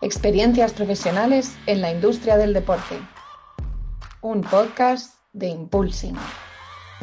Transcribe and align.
Experiencias 0.00 0.72
profesionales 0.74 1.58
en 1.66 1.80
la 1.80 1.90
industria 1.90 2.36
del 2.36 2.54
deporte. 2.54 3.00
Un 4.20 4.42
podcast 4.42 5.16
de 5.32 5.48
Impulsing. 5.48 6.14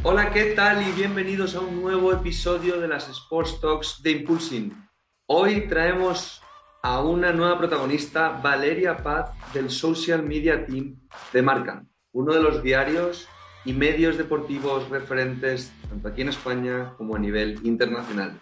Hola, 0.03 0.31
¿qué 0.31 0.53
tal? 0.53 0.81
Y 0.81 0.93
bienvenidos 0.93 1.55
a 1.55 1.59
un 1.59 1.81
nuevo 1.81 2.13
episodio 2.13 2.79
de 2.79 2.87
las 2.87 3.09
Sports 3.09 3.59
Talks 3.59 4.01
de 4.01 4.11
Impulsing. 4.11 4.87
Hoy 5.25 5.67
traemos 5.67 6.41
a 6.83 7.01
una 7.01 7.33
nueva 7.33 7.57
protagonista, 7.57 8.29
Valeria 8.29 8.95
Paz, 8.95 9.31
del 9.53 9.69
Social 9.69 10.23
Media 10.23 10.65
Team 10.65 10.97
de 11.33 11.41
Marca, 11.41 11.85
uno 12.13 12.33
de 12.33 12.41
los 12.41 12.63
diarios 12.63 13.27
y 13.65 13.73
medios 13.73 14.17
deportivos 14.17 14.87
referentes 14.87 15.73
tanto 15.89 16.07
aquí 16.07 16.21
en 16.21 16.29
España 16.29 16.93
como 16.97 17.17
a 17.17 17.19
nivel 17.19 17.59
internacional. 17.63 18.39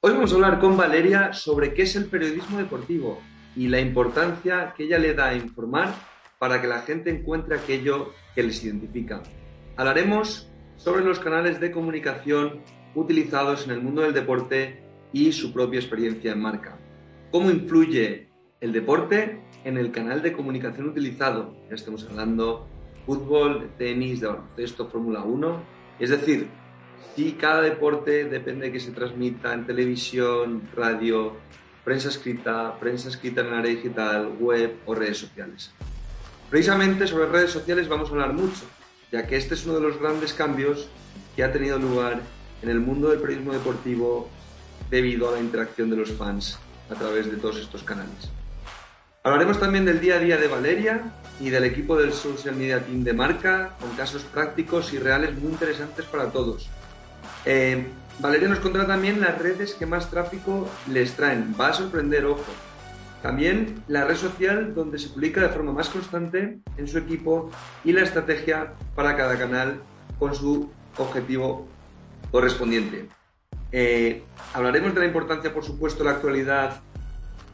Hoy 0.00 0.12
vamos 0.12 0.32
a 0.32 0.36
hablar 0.36 0.60
con 0.60 0.78
Valeria 0.78 1.34
sobre 1.34 1.74
qué 1.74 1.82
es 1.82 1.94
el 1.94 2.06
periodismo 2.06 2.56
deportivo 2.56 3.20
y 3.56 3.68
la 3.68 3.80
importancia 3.80 4.74
que 4.76 4.84
ella 4.84 4.98
le 4.98 5.14
da 5.14 5.28
a 5.28 5.34
informar 5.34 5.94
para 6.38 6.60
que 6.60 6.66
la 6.66 6.82
gente 6.82 7.10
encuentre 7.10 7.56
aquello 7.56 8.12
que 8.34 8.42
les 8.42 8.64
identifica. 8.64 9.22
Hablaremos 9.76 10.50
sobre 10.76 11.04
los 11.04 11.18
canales 11.18 11.60
de 11.60 11.70
comunicación 11.70 12.60
utilizados 12.94 13.64
en 13.64 13.72
el 13.72 13.80
mundo 13.80 14.02
del 14.02 14.12
deporte 14.12 14.82
y 15.12 15.32
su 15.32 15.52
propia 15.52 15.80
experiencia 15.80 16.32
en 16.32 16.40
marca. 16.40 16.78
¿Cómo 17.30 17.50
influye 17.50 18.28
el 18.60 18.72
deporte 18.72 19.42
en 19.64 19.78
el 19.78 19.92
canal 19.92 20.22
de 20.22 20.32
comunicación 20.32 20.88
utilizado? 20.88 21.56
Ya 21.68 21.74
estamos 21.74 22.06
hablando 22.08 22.68
fútbol, 23.06 23.60
de 23.60 23.68
tenis, 23.68 24.20
de 24.20 24.28
baloncesto, 24.28 24.88
Fórmula 24.88 25.22
1. 25.22 25.62
Es 25.98 26.10
decir, 26.10 26.48
si 27.14 27.32
cada 27.32 27.62
deporte 27.62 28.24
depende 28.24 28.66
de 28.66 28.72
que 28.72 28.80
se 28.80 28.92
transmita 28.92 29.52
en 29.54 29.66
televisión, 29.66 30.62
radio, 30.74 31.36
prensa 31.84 32.08
escrita, 32.08 32.78
prensa 32.78 33.08
escrita 33.08 33.40
en 33.40 33.52
área 33.52 33.74
digital, 33.74 34.32
web 34.38 34.76
o 34.86 34.94
redes 34.94 35.18
sociales. 35.18 35.70
Precisamente 36.50 37.06
sobre 37.06 37.26
redes 37.26 37.50
sociales 37.50 37.88
vamos 37.88 38.08
a 38.08 38.12
hablar 38.12 38.32
mucho, 38.32 38.64
ya 39.10 39.26
que 39.26 39.36
este 39.36 39.54
es 39.54 39.64
uno 39.64 39.76
de 39.76 39.80
los 39.80 39.98
grandes 39.98 40.32
cambios 40.32 40.88
que 41.34 41.42
ha 41.42 41.52
tenido 41.52 41.78
lugar 41.78 42.20
en 42.62 42.68
el 42.68 42.80
mundo 42.80 43.08
del 43.08 43.20
periodismo 43.20 43.52
deportivo 43.52 44.28
debido 44.90 45.28
a 45.28 45.32
la 45.32 45.40
interacción 45.40 45.90
de 45.90 45.96
los 45.96 46.12
fans 46.12 46.58
a 46.90 46.94
través 46.94 47.30
de 47.30 47.36
todos 47.36 47.58
estos 47.58 47.82
canales. 47.82 48.30
Hablaremos 49.24 49.60
también 49.60 49.84
del 49.84 50.00
día 50.00 50.16
a 50.16 50.18
día 50.18 50.36
de 50.36 50.48
Valeria 50.48 51.12
y 51.40 51.50
del 51.50 51.64
equipo 51.64 51.96
del 51.96 52.12
Social 52.12 52.56
Media 52.56 52.84
Team 52.84 53.04
de 53.04 53.12
marca, 53.12 53.76
con 53.80 53.90
casos 53.90 54.22
prácticos 54.24 54.92
y 54.92 54.98
reales 54.98 55.36
muy 55.38 55.52
interesantes 55.52 56.04
para 56.06 56.30
todos. 56.30 56.68
Eh, 57.44 57.86
Valeria 58.18 58.48
nos 58.48 58.60
contará 58.60 58.86
también 58.86 59.20
las 59.20 59.38
redes 59.38 59.74
que 59.74 59.86
más 59.86 60.10
tráfico 60.10 60.68
les 60.88 61.14
traen. 61.14 61.54
Va 61.60 61.68
a 61.68 61.72
sorprender, 61.72 62.24
ojo. 62.26 62.44
También 63.22 63.82
la 63.88 64.04
red 64.04 64.16
social 64.16 64.74
donde 64.74 64.98
se 64.98 65.08
publica 65.08 65.40
de 65.40 65.48
forma 65.48 65.72
más 65.72 65.88
constante 65.88 66.58
en 66.76 66.88
su 66.88 66.98
equipo 66.98 67.50
y 67.84 67.92
la 67.92 68.02
estrategia 68.02 68.74
para 68.96 69.16
cada 69.16 69.38
canal 69.38 69.80
con 70.18 70.34
su 70.34 70.70
objetivo 70.98 71.68
correspondiente. 72.30 73.08
Eh, 73.70 74.24
hablaremos 74.52 74.92
de 74.94 75.00
la 75.00 75.06
importancia, 75.06 75.54
por 75.54 75.64
supuesto, 75.64 76.00
de 76.00 76.10
la 76.10 76.16
actualidad 76.16 76.80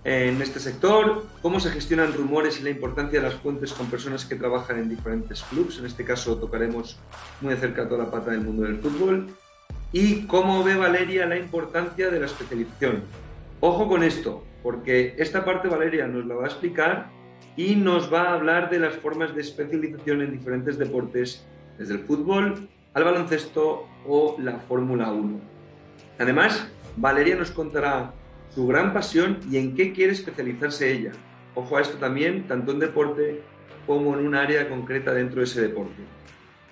en 0.05 0.41
este 0.41 0.59
sector, 0.59 1.27
cómo 1.43 1.61
se 1.61 1.71
gestionan 1.71 2.15
rumores 2.15 2.59
y 2.61 2.63
la 2.63 2.71
importancia 2.71 3.21
de 3.21 3.29
las 3.29 3.35
fuentes 3.35 3.73
con 3.73 3.89
personas 3.89 4.25
que 4.25 4.37
trabajan 4.37 4.79
en 4.79 4.89
diferentes 4.89 5.43
clubes. 5.43 5.79
En 5.79 5.87
este 5.87 6.05
caso 6.05 6.37
tocaremos 6.39 6.99
muy 7.41 7.53
de 7.53 7.61
cerca 7.61 7.87
toda 7.87 8.05
la 8.05 8.11
pata 8.11 8.31
del 8.31 8.41
mundo 8.41 8.63
del 8.63 8.79
fútbol. 8.79 9.35
Y 9.93 10.27
cómo 10.27 10.63
ve 10.63 10.77
Valeria 10.77 11.27
la 11.27 11.37
importancia 11.37 12.11
de 12.11 12.21
la 12.21 12.27
especialización. 12.27 13.05
Ojo 13.61 13.89
con 13.89 14.03
esto, 14.03 14.45
porque 14.63 15.15
esta 15.19 15.45
parte 15.45 15.69
Valeria 15.69 16.07
nos 16.07 16.27
la 16.27 16.35
va 16.35 16.45
a 16.45 16.49
explicar 16.49 17.11
y 17.57 17.75
nos 17.75 18.13
va 18.13 18.29
a 18.29 18.35
hablar 18.35 18.71
de 18.71 18.79
las 18.79 18.95
formas 18.95 19.35
de 19.35 19.41
especialización 19.41 20.23
en 20.23 20.33
diferentes 20.33 20.79
deportes, 20.79 21.45
desde 21.79 21.95
el 21.95 22.01
fútbol 22.01 22.69
al 22.95 23.05
baloncesto 23.05 23.87
o 24.07 24.37
la 24.39 24.59
Fórmula 24.59 25.11
1. 25.11 25.41
Además, 26.19 26.69
Valeria 26.97 27.37
nos 27.37 27.51
contará 27.51 28.13
su 28.51 28.67
gran 28.67 28.93
pasión 28.93 29.39
y 29.51 29.57
en 29.57 29.75
qué 29.75 29.93
quiere 29.93 30.13
especializarse 30.13 30.93
ella. 30.93 31.13
Ojo 31.55 31.77
a 31.77 31.81
esto 31.81 31.97
también, 31.99 32.47
tanto 32.47 32.73
en 32.73 32.79
deporte 32.79 33.43
como 33.87 34.19
en 34.19 34.27
un 34.27 34.35
área 34.35 34.69
concreta 34.69 35.15
dentro 35.15 35.39
de 35.39 35.45
ese 35.45 35.63
deporte. 35.63 36.03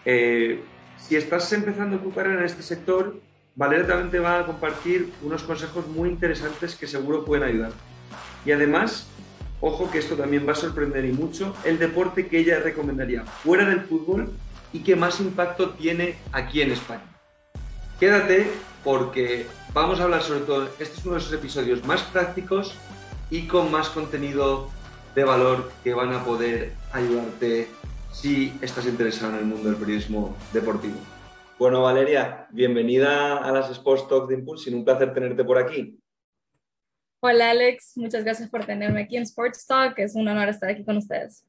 Eh, 0.05 0.60
si 0.99 1.17
estás 1.17 1.53
empezando 1.53 1.99
tu 1.99 2.12
carrera 2.12 2.41
en 2.41 2.47
este 2.47 2.62
sector, 2.62 3.21
Valeria 3.55 3.87
también 3.87 4.11
te 4.11 4.19
va 4.19 4.41
a 4.41 4.47
compartir 4.47 5.12
unos 5.23 5.43
consejos 5.43 5.87
muy 5.87 6.09
interesantes 6.09 6.75
que 6.75 6.87
seguro 6.87 7.25
pueden 7.25 7.49
ayudar. 7.49 7.73
Y 8.45 8.53
además, 8.53 9.06
ojo 9.61 9.91
que 9.91 9.99
esto 9.99 10.15
también 10.15 10.47
va 10.47 10.53
a 10.53 10.56
sorprender 10.56 11.05
y 11.05 11.12
mucho, 11.12 11.55
el 11.65 11.79
deporte 11.79 12.27
que 12.27 12.39
ella 12.39 12.61
recomendaría 12.61 13.25
fuera 13.25 13.65
del 13.65 13.81
fútbol 13.81 14.31
y 14.73 14.81
que 14.81 14.95
más 14.95 15.21
impacto 15.21 15.71
tiene 15.71 16.19
aquí 16.33 16.61
en 16.61 16.73
España. 16.73 17.05
Quédate 17.99 18.51
porque 18.85 19.47
vamos 19.73 20.01
a 20.01 20.05
hablar 20.05 20.23
sobre 20.23 20.41
todo, 20.41 20.69
este 20.79 20.99
es 20.99 21.05
uno 21.05 21.15
de 21.15 21.21
esos 21.21 21.33
episodios 21.33 21.85
más 21.87 22.03
prácticos 22.03 22.75
y 23.31 23.47
con 23.47 23.71
más 23.71 23.89
contenido 23.89 24.71
de 25.15 25.25
valor 25.25 25.73
que 25.83 25.95
van 25.95 26.12
a 26.12 26.25
poder 26.25 26.73
ayudarte 26.93 27.69
si 28.21 28.59
estás 28.62 28.87
interesado 28.87 29.34
en 29.34 29.41
el 29.41 29.44
mundo 29.44 29.69
del 29.69 29.78
periodismo 29.78 30.34
deportivo. 30.50 30.97
Bueno, 31.59 31.82
Valeria, 31.82 32.49
bienvenida 32.50 33.37
a 33.37 33.53
las 33.53 33.71
Sports 33.71 34.09
Talks 34.09 34.28
de 34.28 34.37
Impulsing. 34.37 34.75
Un 34.75 34.84
placer 34.87 35.12
tenerte 35.12 35.44
por 35.44 35.59
aquí. 35.59 35.99
Hola 37.21 37.50
Alex, 37.50 37.93
muchas 37.97 38.25
gracias 38.25 38.49
por 38.49 38.65
tenerme 38.65 39.03
aquí 39.03 39.19
en 39.19 39.25
Sports 39.25 39.66
Talk. 39.66 39.99
Es 39.99 40.15
un 40.15 40.26
honor 40.28 40.49
estar 40.49 40.71
aquí 40.71 40.82
con 40.82 40.97
ustedes. 40.97 41.47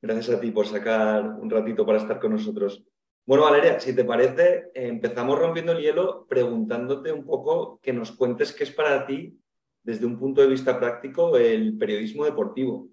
Gracias 0.00 0.34
a 0.34 0.40
ti 0.40 0.50
por 0.50 0.66
sacar 0.66 1.22
un 1.22 1.50
ratito 1.50 1.84
para 1.84 1.98
estar 1.98 2.18
con 2.18 2.32
nosotros. 2.32 2.82
Bueno, 3.26 3.44
Valeria, 3.44 3.78
si 3.78 3.94
te 3.94 4.04
parece, 4.04 4.70
empezamos 4.72 5.38
rompiendo 5.38 5.72
el 5.72 5.82
hielo 5.82 6.26
preguntándote 6.26 7.12
un 7.12 7.26
poco 7.26 7.78
que 7.82 7.92
nos 7.92 8.12
cuentes 8.12 8.52
qué 8.52 8.64
es 8.64 8.70
para 8.70 9.06
ti, 9.06 9.38
desde 9.82 10.06
un 10.06 10.18
punto 10.18 10.40
de 10.40 10.48
vista 10.48 10.78
práctico, 10.78 11.36
el 11.36 11.76
periodismo 11.76 12.24
deportivo. 12.24 12.88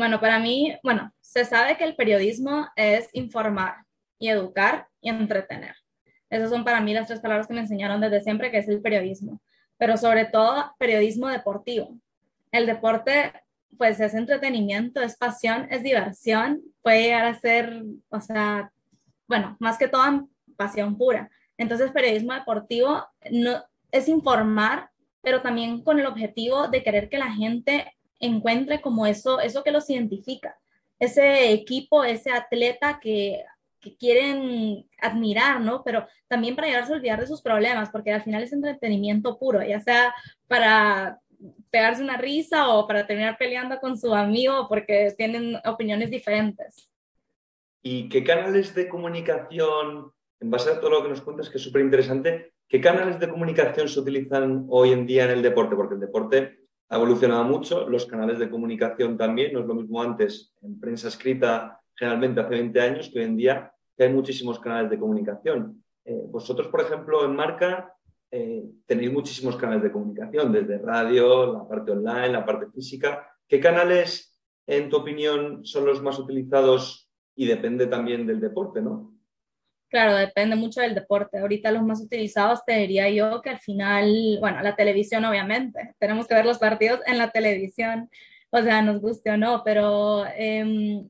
Bueno, 0.00 0.18
para 0.18 0.38
mí, 0.38 0.74
bueno, 0.82 1.12
se 1.20 1.44
sabe 1.44 1.76
que 1.76 1.84
el 1.84 1.94
periodismo 1.94 2.66
es 2.74 3.10
informar 3.12 3.84
y 4.18 4.30
educar 4.30 4.88
y 5.02 5.10
entretener. 5.10 5.74
Esas 6.30 6.48
son 6.48 6.64
para 6.64 6.80
mí 6.80 6.94
las 6.94 7.06
tres 7.06 7.20
palabras 7.20 7.46
que 7.46 7.52
me 7.52 7.60
enseñaron 7.60 8.00
desde 8.00 8.22
siempre, 8.22 8.50
que 8.50 8.56
es 8.56 8.68
el 8.70 8.80
periodismo. 8.80 9.42
Pero 9.76 9.98
sobre 9.98 10.24
todo, 10.24 10.74
periodismo 10.78 11.28
deportivo. 11.28 11.98
El 12.50 12.64
deporte, 12.64 13.34
pues 13.76 14.00
es 14.00 14.14
entretenimiento, 14.14 15.02
es 15.02 15.18
pasión, 15.18 15.68
es 15.70 15.82
diversión, 15.82 16.62
puede 16.80 17.02
llegar 17.02 17.26
a 17.26 17.38
ser, 17.38 17.82
o 18.08 18.22
sea, 18.22 18.72
bueno, 19.28 19.58
más 19.60 19.76
que 19.76 19.86
todo 19.86 20.30
pasión 20.56 20.96
pura. 20.96 21.28
Entonces, 21.58 21.92
periodismo 21.92 22.32
deportivo 22.32 23.06
no, 23.30 23.62
es 23.92 24.08
informar, 24.08 24.88
pero 25.20 25.42
también 25.42 25.84
con 25.84 26.00
el 26.00 26.06
objetivo 26.06 26.68
de 26.68 26.82
querer 26.82 27.10
que 27.10 27.18
la 27.18 27.30
gente 27.30 27.92
encuentre 28.20 28.80
como 28.80 29.06
eso, 29.06 29.40
eso 29.40 29.64
que 29.64 29.72
los 29.72 29.88
identifica, 29.90 30.56
ese 30.98 31.52
equipo, 31.52 32.04
ese 32.04 32.30
atleta 32.30 33.00
que, 33.00 33.42
que 33.80 33.96
quieren 33.96 34.86
admirar, 34.98 35.60
¿no? 35.60 35.82
Pero 35.82 36.06
también 36.28 36.54
para 36.54 36.68
llegarse 36.68 36.92
a 36.92 36.96
olvidar 36.96 37.20
de 37.20 37.26
sus 37.26 37.42
problemas, 37.42 37.90
porque 37.90 38.12
al 38.12 38.22
final 38.22 38.42
es 38.42 38.52
entretenimiento 38.52 39.38
puro, 39.38 39.62
ya 39.62 39.80
sea 39.80 40.14
para 40.46 41.18
pegarse 41.70 42.02
una 42.02 42.18
risa 42.18 42.68
o 42.68 42.86
para 42.86 43.06
terminar 43.06 43.36
peleando 43.38 43.80
con 43.80 43.96
su 43.96 44.14
amigo 44.14 44.66
porque 44.68 45.14
tienen 45.16 45.56
opiniones 45.64 46.10
diferentes. 46.10 46.90
¿Y 47.82 48.08
qué 48.10 48.22
canales 48.22 48.74
de 48.74 48.88
comunicación, 48.88 50.12
en 50.40 50.50
base 50.50 50.70
a 50.70 50.80
todo 50.80 50.90
lo 50.90 51.02
que 51.02 51.08
nos 51.08 51.22
cuentas, 51.22 51.48
que 51.48 51.56
es 51.56 51.64
súper 51.64 51.80
interesante, 51.80 52.52
qué 52.68 52.80
canales 52.80 53.18
de 53.18 53.28
comunicación 53.28 53.88
se 53.88 54.00
utilizan 54.00 54.66
hoy 54.68 54.92
en 54.92 55.06
día 55.06 55.24
en 55.24 55.30
el 55.30 55.42
deporte? 55.42 55.76
Porque 55.76 55.94
el 55.94 56.00
deporte 56.00 56.59
ha 56.90 56.96
evolucionado 56.96 57.44
mucho, 57.44 57.88
los 57.88 58.04
canales 58.04 58.38
de 58.38 58.50
comunicación 58.50 59.16
también, 59.16 59.52
no 59.52 59.60
es 59.60 59.66
lo 59.66 59.74
mismo 59.74 60.02
antes 60.02 60.52
en 60.60 60.78
prensa 60.78 61.08
escrita, 61.08 61.80
generalmente 61.94 62.40
hace 62.40 62.50
20 62.50 62.80
años, 62.80 63.10
que 63.12 63.20
hoy 63.20 63.26
en 63.26 63.36
día 63.36 63.72
que 63.96 64.04
hay 64.04 64.12
muchísimos 64.12 64.58
canales 64.58 64.90
de 64.90 64.98
comunicación. 64.98 65.84
eh, 66.04 66.22
vosotros, 66.26 66.68
por 66.68 66.80
ejemplo, 66.80 67.24
en 67.24 67.36
marca 67.36 67.94
eh, 68.30 68.64
tenéis 68.86 69.12
muchísimos 69.12 69.56
canales 69.56 69.82
de 69.82 69.92
comunicación, 69.92 70.52
desde 70.52 70.78
radio, 70.78 71.52
la 71.52 71.68
parte 71.68 71.92
online, 71.92 72.30
la 72.30 72.44
parte 72.44 72.66
física. 72.72 73.28
¿Qué 73.46 73.60
canales, 73.60 74.40
en 74.66 74.88
tu 74.88 74.96
opinión, 74.96 75.64
son 75.64 75.84
los 75.84 76.02
más 76.02 76.18
utilizados 76.18 77.08
y 77.36 77.46
depende 77.46 77.86
también 77.86 78.26
del 78.26 78.40
deporte, 78.40 78.80
no? 78.80 79.09
Claro, 79.90 80.14
depende 80.14 80.54
mucho 80.54 80.80
del 80.80 80.94
deporte. 80.94 81.38
Ahorita 81.38 81.72
los 81.72 81.82
más 81.82 82.00
utilizados 82.00 82.64
te 82.64 82.76
diría 82.76 83.10
yo 83.10 83.42
que 83.42 83.50
al 83.50 83.58
final, 83.58 84.38
bueno, 84.40 84.62
la 84.62 84.76
televisión 84.76 85.24
obviamente, 85.24 85.94
tenemos 85.98 86.28
que 86.28 86.34
ver 86.34 86.46
los 86.46 86.58
partidos 86.58 87.00
en 87.06 87.18
la 87.18 87.30
televisión, 87.30 88.08
o 88.50 88.62
sea, 88.62 88.82
nos 88.82 89.00
guste 89.00 89.30
o 89.30 89.36
no, 89.36 89.62
pero 89.64 90.26
eh, 90.36 91.02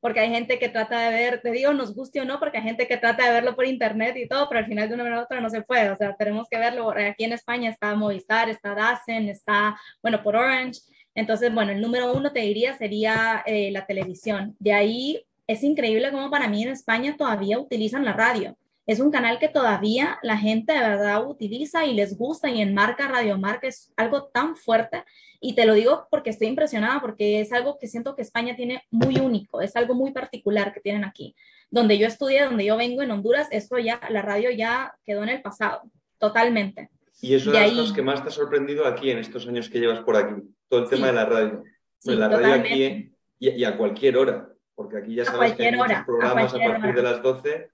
porque 0.00 0.20
hay 0.20 0.28
gente 0.30 0.58
que 0.58 0.68
trata 0.68 1.08
de 1.08 1.16
ver, 1.16 1.40
te 1.40 1.50
digo, 1.50 1.72
nos 1.72 1.94
guste 1.94 2.20
o 2.20 2.24
no, 2.26 2.38
porque 2.38 2.58
hay 2.58 2.64
gente 2.64 2.86
que 2.86 2.98
trata 2.98 3.24
de 3.24 3.32
verlo 3.32 3.56
por 3.56 3.64
internet 3.66 4.14
y 4.16 4.28
todo, 4.28 4.46
pero 4.48 4.60
al 4.60 4.66
final 4.66 4.88
de 4.88 4.94
una 4.94 5.04
manera 5.04 5.22
u 5.22 5.24
otra 5.24 5.40
no 5.40 5.48
se 5.48 5.62
puede, 5.62 5.88
o 5.90 5.96
sea, 5.96 6.14
tenemos 6.14 6.48
que 6.50 6.58
verlo. 6.58 6.90
Aquí 6.90 7.24
en 7.24 7.32
España 7.32 7.70
está 7.70 7.94
Movistar, 7.94 8.48
está 8.50 8.74
Dacen, 8.74 9.28
está, 9.28 9.76
bueno, 10.02 10.22
por 10.22 10.36
Orange. 10.36 10.82
Entonces, 11.14 11.52
bueno, 11.52 11.72
el 11.72 11.80
número 11.80 12.12
uno 12.12 12.30
te 12.32 12.40
diría 12.40 12.76
sería 12.76 13.42
eh, 13.46 13.70
la 13.72 13.86
televisión. 13.86 14.54
De 14.60 14.72
ahí 14.72 15.24
es 15.48 15.64
increíble 15.64 16.12
cómo 16.12 16.30
para 16.30 16.46
mí 16.46 16.62
en 16.62 16.68
España 16.68 17.16
todavía 17.18 17.58
utilizan 17.58 18.04
la 18.04 18.12
radio 18.12 18.56
es 18.88 19.00
un 19.00 19.10
canal 19.10 19.38
que 19.38 19.50
todavía 19.50 20.18
la 20.22 20.38
gente 20.38 20.72
de 20.72 20.80
verdad 20.80 21.28
utiliza 21.28 21.84
y 21.84 21.92
les 21.92 22.16
gusta 22.16 22.48
y 22.48 22.62
en 22.62 22.72
marca 22.72 23.06
Radio 23.06 23.36
Marca 23.36 23.68
es 23.68 23.92
algo 23.98 24.24
tan 24.24 24.56
fuerte 24.56 25.04
y 25.42 25.54
te 25.54 25.66
lo 25.66 25.74
digo 25.74 26.06
porque 26.10 26.30
estoy 26.30 26.48
impresionada 26.48 26.98
porque 27.02 27.40
es 27.40 27.52
algo 27.52 27.76
que 27.78 27.86
siento 27.86 28.16
que 28.16 28.22
España 28.22 28.56
tiene 28.56 28.82
muy 28.90 29.18
único, 29.18 29.60
es 29.60 29.76
algo 29.76 29.94
muy 29.94 30.10
particular 30.12 30.72
que 30.72 30.80
tienen 30.80 31.04
aquí. 31.04 31.36
Donde 31.70 31.98
yo 31.98 32.06
estudié, 32.06 32.44
donde 32.44 32.64
yo 32.64 32.78
vengo 32.78 33.02
en 33.02 33.10
Honduras, 33.10 33.46
eso 33.50 33.78
ya, 33.78 34.00
la 34.08 34.22
radio 34.22 34.50
ya 34.50 34.94
quedó 35.04 35.22
en 35.22 35.28
el 35.28 35.42
pasado, 35.42 35.82
totalmente. 36.16 36.88
Y 37.20 37.34
eso 37.34 37.52
es 37.52 37.74
lo 37.74 37.92
que 37.92 38.00
más 38.00 38.22
te 38.22 38.28
ha 38.28 38.32
sorprendido 38.32 38.86
aquí 38.86 39.10
en 39.10 39.18
estos 39.18 39.46
años 39.46 39.68
que 39.68 39.80
llevas 39.80 40.00
por 40.00 40.16
aquí, 40.16 40.42
todo 40.66 40.84
el 40.84 40.88
tema 40.88 41.08
de 41.08 41.12
la 41.12 41.26
radio. 41.26 41.62
Sí, 41.98 42.14
la 42.14 42.28
radio 42.28 42.54
aquí 42.54 43.12
y, 43.38 43.64
a 43.64 43.76
cualquier 43.76 44.16
hora, 44.16 44.48
porque 44.78 44.96
aquí 44.96 45.16
ya 45.16 45.24
sabes 45.24 45.54
que 45.54 45.66
hay 45.66 45.74
muchos 45.74 46.04
programas 46.06 46.54
a, 46.54 46.56
partir 46.56 46.94
de 46.94 47.02
las 47.02 47.20
12 47.20 47.68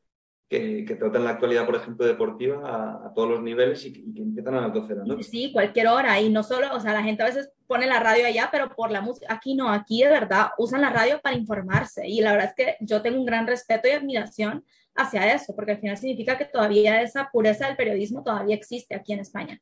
que, 0.48 0.86
que, 0.86 0.94
tratan 0.94 1.24
la 1.24 1.30
actualidad, 1.32 1.66
por 1.66 1.76
ejemplo, 1.76 2.06
deportiva 2.06 3.04
a, 3.04 3.12
todos 3.12 3.28
los 3.28 3.42
niveles 3.42 3.84
y 3.84 3.92
que, 3.92 4.22
empiezan 4.22 4.54
a 4.54 4.62
las 4.62 4.72
12 4.72 4.88
de 4.88 5.00
la 5.00 5.04
noche. 5.04 5.22
Sí, 5.24 5.52
cualquier 5.52 5.88
hora. 5.88 6.18
Y 6.18 6.30
no 6.30 6.42
solo, 6.42 6.74
o 6.74 6.80
sea, 6.80 6.94
la 6.94 7.02
gente 7.02 7.22
a 7.22 7.26
veces 7.26 7.52
pone 7.66 7.86
la 7.86 8.00
radio 8.00 8.26
allá, 8.26 8.48
pero 8.50 8.74
por 8.74 8.90
la 8.90 9.02
música. 9.02 9.26
Aquí 9.28 9.54
no, 9.54 9.68
aquí 9.68 10.02
de 10.02 10.08
verdad 10.08 10.48
usan 10.56 10.80
la 10.80 10.88
radio 10.88 11.20
para 11.20 11.36
informarse. 11.36 12.08
Y 12.08 12.22
la 12.22 12.32
verdad 12.32 12.48
es 12.48 12.54
que 12.54 12.76
yo 12.80 13.02
tengo 13.02 13.18
un 13.18 13.26
gran 13.26 13.46
respeto 13.46 13.86
y 13.86 13.90
admiración 13.90 14.64
hacia 14.94 15.34
eso, 15.34 15.54
porque 15.54 15.72
al 15.72 15.80
final 15.80 15.98
significa 15.98 16.38
que 16.38 16.46
todavía 16.46 17.02
esa 17.02 17.28
pureza 17.30 17.66
del 17.66 17.76
periodismo 17.76 18.22
todavía 18.22 18.54
existe 18.54 18.94
aquí 18.94 19.12
en 19.12 19.20
España. 19.20 19.60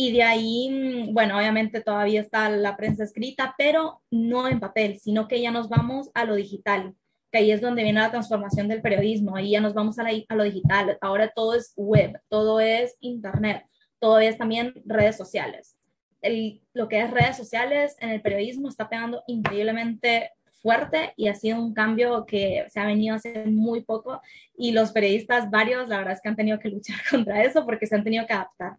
Y 0.00 0.12
de 0.12 0.22
ahí, 0.22 0.70
mm, 0.70 1.12
bueno, 1.12 1.36
obviamente 1.36 1.80
todavía 1.80 2.20
está 2.20 2.48
la 2.50 2.76
prensa 2.76 3.02
escrita, 3.02 3.56
pero 3.58 4.00
no 4.12 4.46
en 4.46 4.60
papel, 4.60 5.00
sino 5.00 5.26
que 5.26 5.40
ya 5.42 5.50
nos 5.50 5.68
vamos 5.68 6.08
a 6.14 6.24
lo 6.24 6.36
digital 6.36 6.94
que 7.32 7.38
ahí 7.38 7.50
es 7.50 7.60
donde 7.60 7.82
viene 7.82 8.00
la 8.00 8.12
transformación 8.12 8.68
del 8.68 8.80
periodismo, 8.80 9.34
ahí 9.36 9.50
ya 9.50 9.60
nos 9.60 9.74
vamos 9.74 9.98
a, 9.98 10.04
a 10.28 10.34
lo 10.36 10.44
digital, 10.44 10.96
ahora 11.00 11.32
todo 11.34 11.54
es 11.54 11.72
web, 11.76 12.20
todo 12.28 12.60
es 12.60 12.96
internet, 13.00 13.66
todo 13.98 14.20
es 14.20 14.38
también 14.38 14.72
redes 14.86 15.16
sociales. 15.16 15.76
El, 16.22 16.62
lo 16.74 16.88
que 16.88 17.00
es 17.00 17.10
redes 17.10 17.36
sociales 17.36 17.96
en 17.98 18.10
el 18.10 18.22
periodismo 18.22 18.68
está 18.68 18.88
pegando 18.88 19.24
increíblemente 19.26 20.30
fuerte 20.62 21.12
y 21.16 21.26
ha 21.26 21.34
sido 21.34 21.60
un 21.60 21.74
cambio 21.74 22.24
que 22.24 22.66
se 22.68 22.78
ha 22.78 22.86
venido 22.86 23.16
hace 23.16 23.46
muy 23.46 23.82
poco 23.82 24.22
y 24.56 24.70
los 24.70 24.92
periodistas 24.92 25.50
varios 25.50 25.88
la 25.88 25.98
verdad 25.98 26.14
es 26.14 26.20
que 26.20 26.28
han 26.28 26.36
tenido 26.36 26.60
que 26.60 26.70
luchar 26.70 26.98
contra 27.10 27.42
eso 27.42 27.66
porque 27.66 27.86
se 27.86 27.96
han 27.96 28.04
tenido 28.04 28.26
que 28.26 28.32
adaptar. 28.32 28.78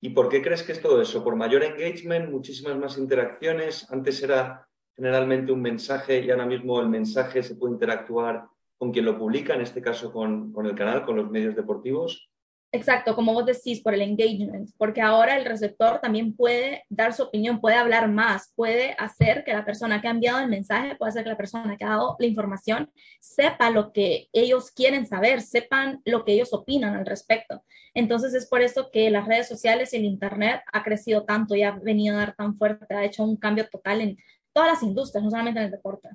¿Y 0.00 0.10
por 0.10 0.28
qué 0.28 0.42
crees 0.42 0.62
que 0.62 0.72
es 0.72 0.80
todo 0.80 1.02
eso? 1.02 1.24
¿Por 1.24 1.34
mayor 1.34 1.64
engagement, 1.64 2.30
muchísimas 2.30 2.76
más 2.78 2.98
interacciones? 2.98 3.90
Antes 3.90 4.22
era 4.22 4.68
generalmente 4.94 5.52
un 5.52 5.60
mensaje 5.60 6.20
y 6.20 6.30
ahora 6.30 6.46
mismo 6.46 6.80
el 6.80 6.88
mensaje 6.88 7.42
se 7.42 7.56
puede 7.56 7.74
interactuar 7.74 8.46
con 8.76 8.92
quien 8.92 9.04
lo 9.04 9.18
publica, 9.18 9.54
en 9.54 9.62
este 9.62 9.82
caso 9.82 10.12
con, 10.12 10.52
con 10.52 10.66
el 10.66 10.74
canal, 10.76 11.04
con 11.04 11.16
los 11.16 11.30
medios 11.30 11.56
deportivos. 11.56 12.27
Exacto, 12.70 13.14
como 13.14 13.32
vos 13.32 13.46
decís, 13.46 13.80
por 13.80 13.94
el 13.94 14.02
engagement, 14.02 14.68
porque 14.76 15.00
ahora 15.00 15.38
el 15.38 15.46
receptor 15.46 16.00
también 16.00 16.36
puede 16.36 16.84
dar 16.90 17.14
su 17.14 17.22
opinión, 17.22 17.62
puede 17.62 17.76
hablar 17.76 18.10
más, 18.10 18.52
puede 18.54 18.94
hacer 18.98 19.42
que 19.42 19.54
la 19.54 19.64
persona 19.64 20.02
que 20.02 20.08
ha 20.08 20.10
enviado 20.10 20.40
el 20.40 20.48
mensaje, 20.48 20.94
puede 20.96 21.08
hacer 21.08 21.24
que 21.24 21.30
la 21.30 21.36
persona 21.38 21.78
que 21.78 21.84
ha 21.84 21.90
dado 21.90 22.16
la 22.18 22.26
información 22.26 22.90
sepa 23.20 23.70
lo 23.70 23.90
que 23.90 24.28
ellos 24.34 24.70
quieren 24.70 25.06
saber, 25.06 25.40
sepan 25.40 26.02
lo 26.04 26.26
que 26.26 26.32
ellos 26.32 26.52
opinan 26.52 26.94
al 26.94 27.06
respecto. 27.06 27.64
Entonces 27.94 28.34
es 28.34 28.46
por 28.46 28.60
eso 28.60 28.90
que 28.92 29.10
las 29.10 29.26
redes 29.26 29.48
sociales 29.48 29.94
y 29.94 29.96
el 29.96 30.04
Internet 30.04 30.60
ha 30.70 30.82
crecido 30.82 31.24
tanto 31.24 31.54
y 31.54 31.62
ha 31.62 31.70
venido 31.70 32.16
a 32.16 32.18
dar 32.18 32.36
tan 32.36 32.54
fuerte, 32.58 32.94
ha 32.94 33.04
hecho 33.04 33.24
un 33.24 33.38
cambio 33.38 33.66
total 33.70 34.02
en 34.02 34.18
todas 34.52 34.72
las 34.72 34.82
industrias, 34.82 35.24
no 35.24 35.30
solamente 35.30 35.60
en 35.60 35.66
el 35.66 35.72
deporte. 35.72 36.10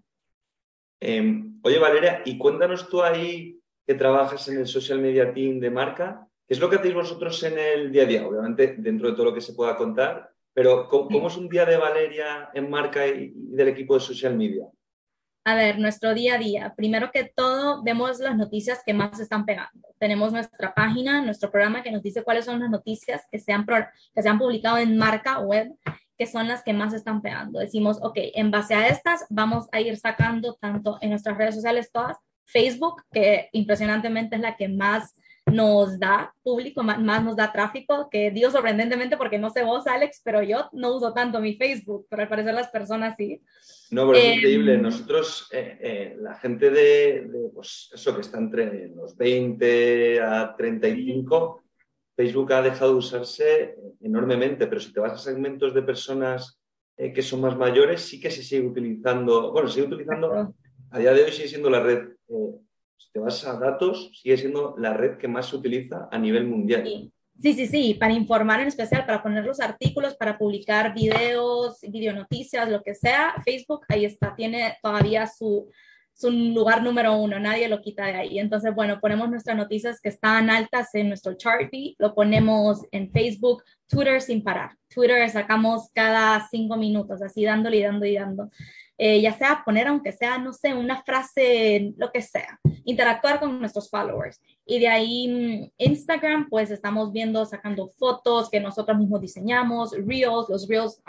Em, 1.00 1.60
oye, 1.64 1.80
Valeria, 1.80 2.22
y 2.26 2.38
cuéntanos 2.38 2.88
tú 2.90 3.02
ahí 3.02 3.60
que 3.88 3.96
trabajas 3.96 4.48
en 4.48 4.60
el 4.60 4.68
social 4.68 5.00
media 5.00 5.34
team 5.34 5.60
de 5.60 5.72
marca, 5.72 6.28
¿qué 6.28 6.32
es 6.54 6.60
lo 6.60 6.70
que 6.70 6.78
hacéis 6.78 6.94
vosotros 6.94 7.42
en 7.44 7.58
el 7.58 7.92
día 7.92 8.04
a 8.04 8.06
día? 8.06 8.28
Obviamente, 8.28 8.76
dentro 8.78 9.10
de 9.10 9.16
todo 9.16 9.26
lo 9.26 9.34
que 9.34 9.42
se 9.42 9.54
pueda 9.54 9.76
contar, 9.76 10.32
pero 10.54 10.88
¿cómo, 10.88 11.28
es 11.28 11.36
un 11.36 11.50
día 11.50 11.66
de 11.66 11.78
Valeria 11.78 12.50
en 12.54 12.70
marca 12.70 13.08
y, 13.08 13.34
del 13.36 13.70
equipo 13.70 13.96
de 13.96 14.02
social 14.02 14.36
media? 14.38 14.68
A 15.46 15.56
ver, 15.56 15.80
nuestro 15.80 16.14
día 16.14 16.36
a 16.36 16.38
día. 16.38 16.74
Primero 16.78 17.12
que 17.12 17.26
todo, 17.36 17.84
vemos 17.84 18.20
las 18.20 18.38
noticias 18.38 18.82
que 18.86 18.94
más 18.94 19.18
se 19.18 19.24
están 19.24 19.46
pegando. 19.46 19.90
Tenemos 20.00 20.32
nuestra 20.32 20.74
página, 20.74 21.22
nuestro 21.22 21.52
programa 21.52 21.84
que 21.84 21.92
nos 21.92 22.04
dice 22.04 22.24
cuáles 22.24 22.46
son 22.46 22.60
las 22.60 22.70
noticias 22.70 23.24
que 23.30 23.40
se 23.40 23.52
han, 23.52 23.66
que 23.66 24.22
se 24.22 24.30
han 24.30 24.40
publicado 24.40 24.78
en 24.78 24.98
marca 24.98 25.40
web 25.40 25.74
que 26.18 26.28
son 26.28 26.48
las 26.48 26.64
que 26.64 26.74
más 26.74 26.94
están 26.94 27.22
pegando. 27.22 27.60
Decimos, 27.60 27.98
ok, 28.02 28.14
en 28.36 28.52
base 28.52 28.76
a 28.76 28.88
estas 28.88 29.26
vamos 29.30 29.68
a 29.72 29.82
ir 29.82 29.98
sacando 29.98 30.54
tanto 30.62 31.00
en 31.02 31.10
nuestras 31.10 31.38
redes 31.38 31.56
sociales 31.56 31.92
todas, 31.92 32.18
Facebook, 32.46 33.04
que 33.12 33.50
impresionantemente 33.52 34.36
es 34.36 34.42
la 34.42 34.56
que 34.56 34.70
más 34.70 35.16
nos 35.51 36.00
da 36.00 36.34
público, 36.42 36.84
más, 36.84 37.24
nos 37.24 37.36
da 37.36 37.51
tráfico, 37.51 38.10
que 38.10 38.31
digo 38.31 38.50
sorprendentemente 38.50 39.18
porque 39.18 39.38
no 39.38 39.50
sé 39.50 39.63
vos, 39.63 39.86
Alex, 39.88 40.22
pero 40.24 40.42
yo 40.42 40.69
no 40.72 40.95
uso 40.95 41.13
tanto 41.13 41.40
mi 41.40 41.56
Facebook, 41.56 42.07
pero 42.10 42.24
al 42.24 42.30
parecer 42.30 42.54
las 42.54 42.69
personas 42.69 43.16
sí. 43.18 43.42
No, 43.92 44.07
pero 44.07 44.19
es 44.19 44.25
em, 44.25 44.38
increíble. 44.38 44.78
Nosotros, 44.78 45.50
eh, 45.51 45.78
eh, 45.81 46.18
la 46.19 46.36
gente 46.36 46.69
de, 46.69 47.28
de, 47.30 47.50
pues 47.54 47.92
eso 47.94 48.16
que 48.16 48.22
está 48.22 48.38
entre 48.38 48.90
los 48.90 49.16
20 49.16 50.22
a 50.22 50.56
35, 50.56 51.63
Facebook 52.16 52.54
ha 52.54 52.62
dejado 52.62 52.92
de 52.92 52.97
usarse 52.97 53.76
enormemente, 54.02 54.68
pero 54.68 54.80
si 54.80 54.94
te 54.94 55.00
vas 55.00 55.14
a 55.14 55.18
segmentos 55.18 55.73
de 55.73 55.81
personas 55.81 56.59
eh, 56.95 57.12
que 57.12 57.23
son 57.23 57.42
más 57.42 57.57
mayores, 57.57 58.02
sí 58.02 58.19
que 58.19 58.30
se 58.30 58.44
sigue 58.44 58.68
utilizando, 58.68 59.52
bueno, 59.52 59.68
sigue 59.68 59.88
utilizando, 59.88 60.54
a 60.92 61.00
día 61.00 61.12
de 61.12 61.23
hoy 61.23 61.31
sigue 61.31 61.47
siendo 61.47 61.69
la 61.69 61.80
red, 61.80 62.09
eh, 62.30 62.59
si 63.04 63.12
te 63.12 63.19
vas 63.19 63.45
a 63.45 63.60
datos, 63.60 64.12
sigue 64.22 64.38
siendo 64.38 64.76
la 64.78 64.94
red 64.94 65.18
que 65.18 65.28
más 65.28 65.48
se 65.48 65.56
utiliza 65.56 66.07
a 66.12 66.18
nivel 66.18 66.48
mundial. 66.48 66.83
Sí. 66.86 67.12
Sí, 67.42 67.68
sí, 67.68 67.95
para 67.95 68.14
informar 68.14 68.62
en 68.62 68.68
especial, 68.68 69.06
para 69.06 69.24
poner 69.24 69.44
los 69.44 69.60
artículos, 69.60 70.16
para 70.16 70.38
publicar 70.38 70.94
videos, 70.94 71.80
videonoticias, 71.81 72.69
lo 72.69 72.83
que 72.83 72.94
sea, 72.94 73.33
Facebook 73.44 73.86
ahí 73.90 74.06
está, 74.06 74.36
tiene 74.36 74.78
todavía 74.81 75.26
su, 75.26 75.68
es 76.16 76.24
un 76.24 76.54
lugar 76.54 76.83
número 76.83 77.16
uno, 77.18 77.40
nadie 77.40 77.68
lo 77.68 77.81
quita 77.81 78.06
de 78.06 78.16
ahí. 78.16 78.40
Entonces, 78.40 78.74
bueno, 78.76 79.00
ponemos 79.02 79.30
nuestras 79.30 79.57
noticias 79.57 80.00
que 80.00 80.10
están 80.10 80.50
altas 80.50 80.94
en 80.94 81.07
nuestro 81.07 81.33
chart 81.33 81.74
lo 81.98 82.14
ponemos 82.14 82.81
en 82.92 83.12
Facebook, 83.12 83.64
Twitter 83.88 84.22
sin 84.22 84.44
parar. 84.44 84.72
Twitter 84.94 85.28
sacamos 85.30 85.90
cada 85.94 86.48
cinco 86.50 86.78
minutos, 86.78 87.22
así 87.22 87.44
dándole 87.44 87.78
y 87.78 87.83
dando 87.83 88.06
y 88.06 88.14
dando. 88.14 88.50
Eh, 88.97 89.21
ya 89.21 89.33
sea 89.33 89.64
poner, 89.66 89.88
aunque 89.88 90.12
sea, 90.12 90.38
no 90.38 90.54
sé, 90.54 90.73
una 90.73 91.02
frase, 91.02 91.94
lo 91.97 92.12
que 92.12 92.21
sea, 92.21 92.59
interactuar 92.85 93.40
con 93.40 93.59
nuestros 93.59 93.90
followers. 93.90 94.40
Y 94.66 94.80
de 94.80 94.88
ahí 94.88 95.28
mm, 95.28 95.71
Instagram, 95.78 96.47
pues 96.50 96.69
estamos 96.69 97.12
viendo, 97.12 97.44
sacando 97.45 97.88
fotos 97.88 98.50
que 98.50 98.59
nosotros 98.59 98.97
mismos 98.97 99.21
diseñamos, 99.21 99.92
reels, 99.92 100.47
los 100.50 100.68
reels 100.68 101.02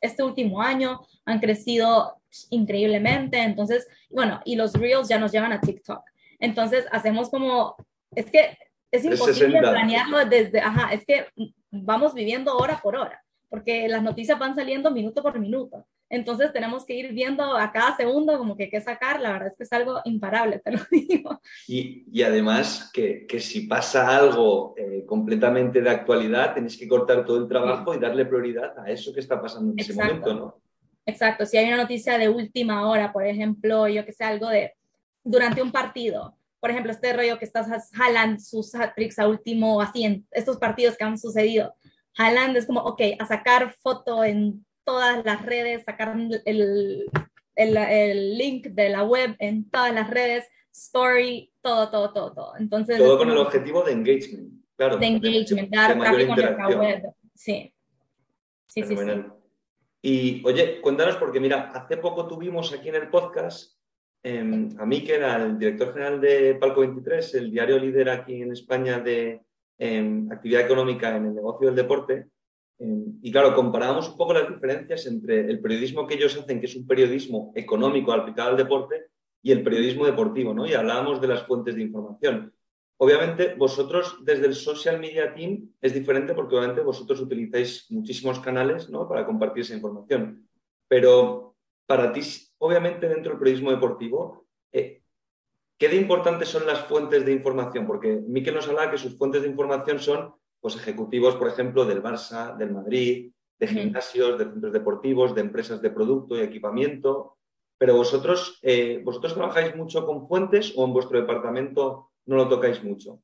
este 0.00 0.22
último 0.22 0.62
año 0.62 1.00
han 1.24 1.38
crecido 1.38 2.20
increíblemente. 2.50 3.38
Entonces, 3.38 3.86
bueno, 4.10 4.40
y 4.44 4.56
los 4.56 4.72
reels 4.72 5.08
ya 5.08 5.18
nos 5.18 5.32
llevan 5.32 5.52
a 5.52 5.60
TikTok. 5.60 6.02
Entonces, 6.38 6.86
hacemos 6.90 7.28
como, 7.30 7.76
es 8.14 8.30
que 8.30 8.58
es 8.90 9.04
imposible 9.04 9.60
planearlo 9.60 10.24
desde, 10.24 10.60
ajá, 10.60 10.92
es 10.92 11.04
que 11.04 11.26
vamos 11.70 12.14
viviendo 12.14 12.56
hora 12.56 12.80
por 12.82 12.96
hora, 12.96 13.22
porque 13.48 13.88
las 13.88 14.02
noticias 14.02 14.38
van 14.38 14.54
saliendo 14.54 14.90
minuto 14.90 15.22
por 15.22 15.38
minuto. 15.38 15.86
Entonces 16.08 16.52
tenemos 16.52 16.84
que 16.84 16.94
ir 16.94 17.12
viendo 17.12 17.56
a 17.56 17.72
cada 17.72 17.96
segundo 17.96 18.38
como 18.38 18.56
que 18.56 18.70
qué 18.70 18.80
sacar, 18.80 19.20
la 19.20 19.32
verdad 19.32 19.48
es 19.48 19.56
que 19.56 19.64
es 19.64 19.72
algo 19.72 20.00
imparable, 20.04 20.60
te 20.60 20.70
lo 20.70 20.78
digo. 20.90 21.40
Y, 21.66 22.04
y 22.12 22.22
además 22.22 22.90
que, 22.92 23.26
que, 23.26 23.40
si 23.40 23.62
pasa 23.62 24.16
algo 24.16 24.74
eh, 24.76 25.04
completamente 25.04 25.80
de 25.80 25.90
actualidad, 25.90 26.54
tenéis 26.54 26.76
que 26.76 26.86
cortar 26.86 27.24
todo 27.24 27.38
el 27.38 27.48
trabajo 27.48 27.92
y 27.94 27.98
darle 27.98 28.24
prioridad 28.24 28.78
a 28.78 28.90
eso 28.90 29.12
que 29.12 29.20
está 29.20 29.40
pasando 29.40 29.72
en 29.72 29.80
ese 29.80 29.94
momento, 29.94 30.34
¿no? 30.34 30.60
Exacto, 31.04 31.46
si 31.46 31.56
hay 31.56 31.68
una 31.68 31.76
noticia 31.76 32.18
de 32.18 32.28
última 32.28 32.88
hora, 32.88 33.12
por 33.12 33.24
ejemplo, 33.24 33.86
yo 33.88 34.04
que 34.04 34.12
sé, 34.12 34.24
algo 34.24 34.48
de 34.48 34.74
durante 35.22 35.62
un 35.62 35.72
partido, 35.72 36.36
por 36.60 36.70
ejemplo, 36.70 36.90
este 36.90 37.12
rollo 37.12 37.38
que 37.38 37.44
estás 37.44 37.90
jalando 37.92 38.40
sus 38.40 38.74
hat-tricks 38.74 39.18
a 39.18 39.28
último, 39.28 39.80
así 39.80 40.04
en 40.04 40.26
estos 40.32 40.56
partidos 40.56 40.96
que 40.96 41.04
han 41.04 41.18
sucedido. 41.18 41.74
Haaland 42.16 42.56
es 42.56 42.66
como, 42.66 42.80
ok, 42.80 43.00
a 43.18 43.26
sacar 43.26 43.74
foto 43.82 44.24
en 44.24 44.64
todas 44.84 45.24
las 45.24 45.44
redes, 45.44 45.84
sacar 45.84 46.16
el, 46.16 47.08
el, 47.56 47.76
el, 47.76 48.38
link 48.38 48.68
de 48.68 48.88
la 48.88 49.02
web 49.02 49.34
en 49.38 49.68
todas 49.68 49.92
las 49.92 50.08
redes, 50.08 50.46
story, 50.72 51.52
todo, 51.60 51.90
todo, 51.90 52.12
todo, 52.12 52.32
todo. 52.32 52.52
Entonces, 52.58 52.98
todo 52.98 53.18
con 53.18 53.30
el 53.30 53.38
objetivo 53.38 53.82
de 53.82 53.92
engagement, 53.92 54.52
claro. 54.76 54.96
De 54.96 55.06
engagement, 55.06 55.70
de, 55.70 55.76
dar 55.76 55.98
tráfico 55.98 56.40
en 56.40 56.56
la 56.56 56.68
web, 56.68 57.02
sí. 57.34 57.72
Sí, 58.66 58.82
sí, 58.82 58.96
sí. 58.96 59.22
Y 60.02 60.42
oye, 60.46 60.80
cuéntanos, 60.80 61.16
porque 61.16 61.40
mira, 61.40 61.72
hace 61.74 61.96
poco 61.96 62.28
tuvimos 62.28 62.72
aquí 62.72 62.90
en 62.90 62.94
el 62.94 63.08
podcast 63.08 63.76
eh, 64.22 64.68
a 64.78 64.86
Miquel, 64.86 65.24
al 65.24 65.58
director 65.58 65.92
general 65.92 66.20
de 66.20 66.54
Palco 66.54 66.80
23, 66.80 67.34
el 67.34 67.50
diario 67.50 67.78
líder 67.78 68.10
aquí 68.10 68.42
en 68.42 68.52
España 68.52 69.00
de 69.00 69.40
eh, 69.78 70.24
actividad 70.30 70.62
económica 70.62 71.16
en 71.16 71.26
el 71.26 71.34
negocio 71.34 71.66
del 71.66 71.76
deporte. 71.76 72.26
Eh, 72.78 73.04
y 73.22 73.32
claro, 73.32 73.54
comparábamos 73.54 74.08
un 74.08 74.16
poco 74.16 74.34
las 74.34 74.48
diferencias 74.48 75.06
entre 75.06 75.40
el 75.40 75.60
periodismo 75.60 76.06
que 76.06 76.14
ellos 76.14 76.36
hacen, 76.36 76.60
que 76.60 76.66
es 76.66 76.76
un 76.76 76.86
periodismo 76.86 77.52
económico 77.54 78.12
aplicado 78.12 78.50
al 78.50 78.56
deporte, 78.56 79.06
y 79.42 79.52
el 79.52 79.62
periodismo 79.62 80.04
deportivo, 80.04 80.52
¿no? 80.52 80.66
Y 80.66 80.74
hablábamos 80.74 81.20
de 81.20 81.28
las 81.28 81.44
fuentes 81.44 81.76
de 81.76 81.82
información. 81.82 82.52
Obviamente, 82.98 83.54
vosotros 83.54 84.18
desde 84.24 84.46
el 84.46 84.54
social 84.54 84.98
media 84.98 85.34
team 85.34 85.70
es 85.80 85.92
diferente 85.92 86.34
porque 86.34 86.56
obviamente 86.56 86.80
vosotros 86.80 87.20
utilizáis 87.20 87.86
muchísimos 87.90 88.40
canales 88.40 88.88
¿no? 88.88 89.06
para 89.06 89.26
compartir 89.26 89.62
esa 89.62 89.74
información. 89.74 90.48
Pero 90.88 91.54
para 91.86 92.12
ti, 92.12 92.22
obviamente 92.58 93.08
dentro 93.08 93.32
del 93.32 93.38
periodismo 93.38 93.70
deportivo, 93.70 94.46
eh, 94.72 95.02
¿qué 95.78 95.88
de 95.88 95.96
importantes 95.96 96.48
son 96.48 96.66
las 96.66 96.80
fuentes 96.84 97.24
de 97.24 97.32
información? 97.32 97.86
Porque 97.86 98.20
Miquel 98.26 98.54
nos 98.54 98.68
habla 98.68 98.90
que 98.90 98.98
sus 98.98 99.16
fuentes 99.16 99.42
de 99.42 99.48
información 99.48 99.98
son 99.98 100.34
pues, 100.60 100.76
ejecutivos, 100.76 101.36
por 101.36 101.48
ejemplo, 101.48 101.84
del 101.84 102.02
Barça, 102.02 102.56
del 102.56 102.72
Madrid, 102.72 103.32
de 103.58 103.66
gimnasios, 103.66 104.38
de 104.38 104.44
centros 104.44 104.72
deportivos, 104.72 105.34
de 105.34 105.40
empresas 105.40 105.80
de 105.80 105.90
producto 105.90 106.36
y 106.36 106.40
equipamiento. 106.40 107.38
Pero 107.78 107.94
vosotros, 107.96 108.58
eh, 108.62 109.00
¿vosotros 109.04 109.34
trabajáis 109.34 109.76
mucho 109.76 110.06
con 110.06 110.26
fuentes 110.26 110.72
o 110.76 110.84
en 110.84 110.92
vuestro 110.92 111.20
departamento 111.20 112.10
no 112.26 112.36
lo 112.36 112.48
tocáis 112.48 112.82
mucho? 112.82 113.20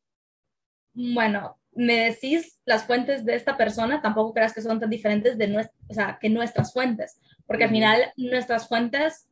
Bueno, 0.94 1.58
me 1.72 2.10
decís 2.10 2.60
las 2.66 2.84
fuentes 2.86 3.24
de 3.24 3.34
esta 3.34 3.56
persona, 3.56 4.02
tampoco 4.02 4.34
creas 4.34 4.52
que 4.52 4.60
son 4.60 4.78
tan 4.78 4.90
diferentes 4.90 5.38
de 5.38 5.70
o 5.88 5.94
sea, 5.94 6.18
que 6.20 6.28
nuestras 6.28 6.72
fuentes, 6.72 7.18
porque 7.46 7.64
al 7.64 7.70
final 7.70 8.12
nuestras 8.16 8.68
fuentes, 8.68 9.26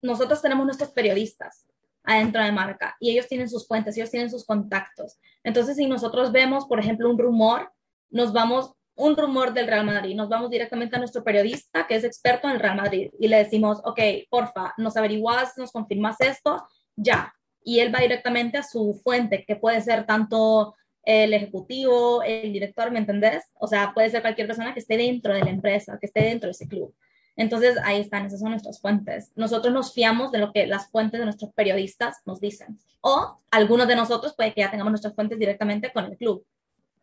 nosotros 0.00 0.40
tenemos 0.40 0.64
nuestros 0.64 0.92
periodistas 0.92 1.67
adentro 2.08 2.42
de 2.42 2.50
marca 2.50 2.96
y 2.98 3.10
ellos 3.10 3.28
tienen 3.28 3.48
sus 3.50 3.68
fuentes, 3.68 3.96
ellos 3.96 4.10
tienen 4.10 4.30
sus 4.30 4.46
contactos. 4.46 5.18
Entonces, 5.44 5.76
si 5.76 5.86
nosotros 5.86 6.32
vemos, 6.32 6.64
por 6.66 6.80
ejemplo, 6.80 7.08
un 7.10 7.18
rumor, 7.18 7.70
nos 8.10 8.32
vamos, 8.32 8.72
un 8.96 9.14
rumor 9.14 9.52
del 9.52 9.66
Real 9.66 9.84
Madrid, 9.84 10.16
nos 10.16 10.30
vamos 10.30 10.48
directamente 10.48 10.96
a 10.96 10.98
nuestro 10.98 11.22
periodista 11.22 11.86
que 11.86 11.96
es 11.96 12.04
experto 12.04 12.48
en 12.48 12.54
el 12.54 12.60
Real 12.60 12.76
Madrid 12.76 13.10
y 13.20 13.28
le 13.28 13.36
decimos, 13.36 13.80
ok, 13.84 14.00
porfa, 14.30 14.72
nos 14.78 14.96
averiguas, 14.96 15.58
nos 15.58 15.70
confirmas 15.70 16.18
esto, 16.20 16.66
ya. 16.96 17.34
Y 17.62 17.80
él 17.80 17.94
va 17.94 18.00
directamente 18.00 18.56
a 18.56 18.62
su 18.62 18.98
fuente, 19.04 19.44
que 19.46 19.56
puede 19.56 19.82
ser 19.82 20.06
tanto 20.06 20.74
el 21.02 21.34
ejecutivo, 21.34 22.22
el 22.22 22.52
director, 22.54 22.90
¿me 22.90 23.00
entendés? 23.00 23.44
O 23.60 23.66
sea, 23.66 23.92
puede 23.92 24.08
ser 24.08 24.22
cualquier 24.22 24.46
persona 24.46 24.72
que 24.72 24.80
esté 24.80 24.96
dentro 24.96 25.34
de 25.34 25.40
la 25.40 25.50
empresa, 25.50 25.98
que 26.00 26.06
esté 26.06 26.22
dentro 26.22 26.46
de 26.46 26.52
ese 26.52 26.66
club. 26.66 26.94
Entonces, 27.38 27.78
ahí 27.84 28.00
están, 28.00 28.26
esas 28.26 28.40
son 28.40 28.50
nuestras 28.50 28.80
fuentes. 28.80 29.30
Nosotros 29.36 29.72
nos 29.72 29.94
fiamos 29.94 30.32
de 30.32 30.38
lo 30.38 30.52
que 30.52 30.66
las 30.66 30.90
fuentes 30.90 31.20
de 31.20 31.24
nuestros 31.24 31.52
periodistas 31.54 32.20
nos 32.26 32.40
dicen. 32.40 32.80
O 33.00 33.38
algunos 33.52 33.86
de 33.86 33.94
nosotros 33.94 34.34
puede 34.36 34.52
que 34.52 34.62
ya 34.62 34.70
tengamos 34.72 34.90
nuestras 34.90 35.14
fuentes 35.14 35.38
directamente 35.38 35.92
con 35.92 36.04
el 36.06 36.16
club. 36.16 36.44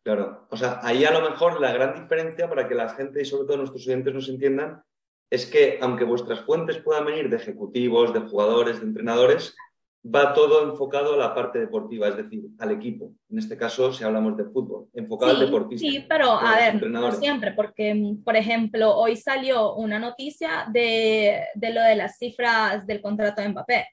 Claro, 0.03 0.45
o 0.51 0.57
sea, 0.57 0.81
ahí 0.83 1.05
a 1.05 1.11
lo 1.11 1.27
mejor 1.27 1.61
la 1.61 1.71
gran 1.71 1.95
diferencia 1.95 2.49
para 2.49 2.67
que 2.67 2.75
la 2.75 2.89
gente 2.89 3.21
y 3.21 3.25
sobre 3.25 3.47
todo 3.47 3.57
nuestros 3.57 3.87
oyentes 3.87 4.13
nos 4.13 4.27
entiendan 4.27 4.83
es 5.29 5.45
que 5.45 5.79
aunque 5.81 6.03
vuestras 6.03 6.41
fuentes 6.41 6.77
puedan 6.79 7.05
venir 7.05 7.29
de 7.29 7.37
ejecutivos, 7.37 8.13
de 8.13 8.19
jugadores, 8.19 8.81
de 8.81 8.87
entrenadores, 8.87 9.55
va 10.13 10.33
todo 10.33 10.69
enfocado 10.69 11.13
a 11.13 11.17
la 11.17 11.33
parte 11.33 11.59
deportiva, 11.59 12.07
es 12.07 12.17
decir, 12.17 12.45
al 12.59 12.71
equipo. 12.71 13.11
En 13.29 13.39
este 13.39 13.57
caso, 13.57 13.91
si 13.91 14.03
hablamos 14.03 14.37
de 14.37 14.45
fútbol, 14.45 14.87
enfocado 14.93 15.31
al 15.31 15.39
deportista. 15.39 15.85
Sí, 15.85 16.05
pero 16.07 16.31
a 16.31 16.55
ver, 16.55 16.87
no 16.87 17.11
siempre, 17.13 17.53
porque, 17.53 18.15
por 18.23 18.35
ejemplo, 18.35 18.95
hoy 18.95 19.15
salió 19.15 19.73
una 19.73 19.97
noticia 19.97 20.67
de, 20.71 21.45
de 21.55 21.73
lo 21.73 21.81
de 21.81 21.95
las 21.95 22.17
cifras 22.17 22.85
del 22.85 23.01
contrato 23.01 23.41
de 23.41 23.49
Mbappé. 23.49 23.87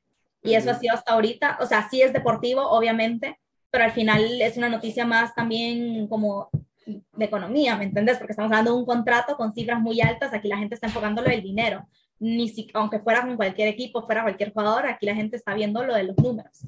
Y 0.44 0.54
eso 0.54 0.72
ha 0.72 0.74
sido 0.74 0.94
hasta 0.94 1.12
ahorita, 1.12 1.58
o 1.60 1.66
sea, 1.66 1.88
sí 1.88 2.02
es 2.02 2.12
deportivo, 2.12 2.62
obviamente, 2.62 3.38
pero 3.70 3.84
al 3.84 3.92
final 3.92 4.42
es 4.42 4.56
una 4.56 4.68
noticia 4.68 5.06
más 5.06 5.34
también 5.34 6.08
como 6.08 6.50
de 6.84 7.24
economía, 7.24 7.76
¿me 7.76 7.84
entiendes? 7.84 8.18
Porque 8.18 8.32
estamos 8.32 8.50
hablando 8.50 8.72
de 8.72 8.78
un 8.78 8.84
contrato 8.84 9.36
con 9.36 9.54
cifras 9.54 9.80
muy 9.80 10.00
altas, 10.00 10.34
aquí 10.34 10.48
la 10.48 10.58
gente 10.58 10.74
está 10.74 10.88
enfocándolo 10.88 11.28
el 11.28 11.42
dinero 11.42 11.86
ni 12.22 12.48
si, 12.48 12.68
aunque 12.74 13.00
fuera 13.00 13.22
con 13.22 13.36
cualquier 13.36 13.66
equipo, 13.66 14.06
fuera 14.06 14.22
cualquier 14.22 14.52
jugador, 14.52 14.86
aquí 14.86 15.06
la 15.06 15.14
gente 15.14 15.36
está 15.36 15.54
viendo 15.54 15.84
lo 15.84 15.94
de 15.94 16.04
los 16.04 16.16
números. 16.16 16.64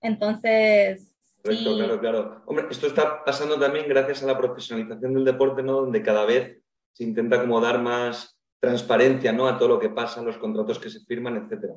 Entonces... 0.00 1.16
Correcto, 1.42 1.74
claro, 1.76 2.00
claro. 2.00 2.42
Hombre, 2.46 2.66
esto 2.70 2.86
está 2.86 3.24
pasando 3.24 3.58
también 3.58 3.88
gracias 3.88 4.22
a 4.22 4.26
la 4.26 4.38
profesionalización 4.38 5.12
del 5.12 5.24
deporte, 5.24 5.60
¿no? 5.64 5.72
Donde 5.72 6.02
cada 6.02 6.24
vez 6.24 6.56
se 6.92 7.02
intenta 7.02 7.40
como 7.40 7.60
dar 7.60 7.82
más 7.82 8.38
transparencia, 8.60 9.32
¿no? 9.32 9.48
A 9.48 9.58
todo 9.58 9.70
lo 9.70 9.80
que 9.80 9.88
pasa, 9.88 10.22
los 10.22 10.38
contratos 10.38 10.78
que 10.78 10.88
se 10.88 11.00
firman, 11.00 11.36
etcétera. 11.36 11.74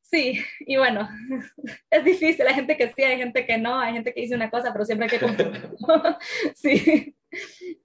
Sí, 0.00 0.40
y 0.60 0.78
bueno, 0.78 1.06
es 1.90 2.04
difícil, 2.04 2.46
hay 2.46 2.54
gente 2.54 2.78
que 2.78 2.92
sí, 2.92 3.02
hay 3.02 3.18
gente 3.18 3.44
que 3.44 3.58
no, 3.58 3.78
hay 3.78 3.92
gente 3.92 4.14
que 4.14 4.22
dice 4.22 4.34
una 4.34 4.50
cosa, 4.50 4.72
pero 4.72 4.86
siempre 4.86 5.06
hay 5.10 5.18
que 5.18 5.26
sí. 6.54 7.14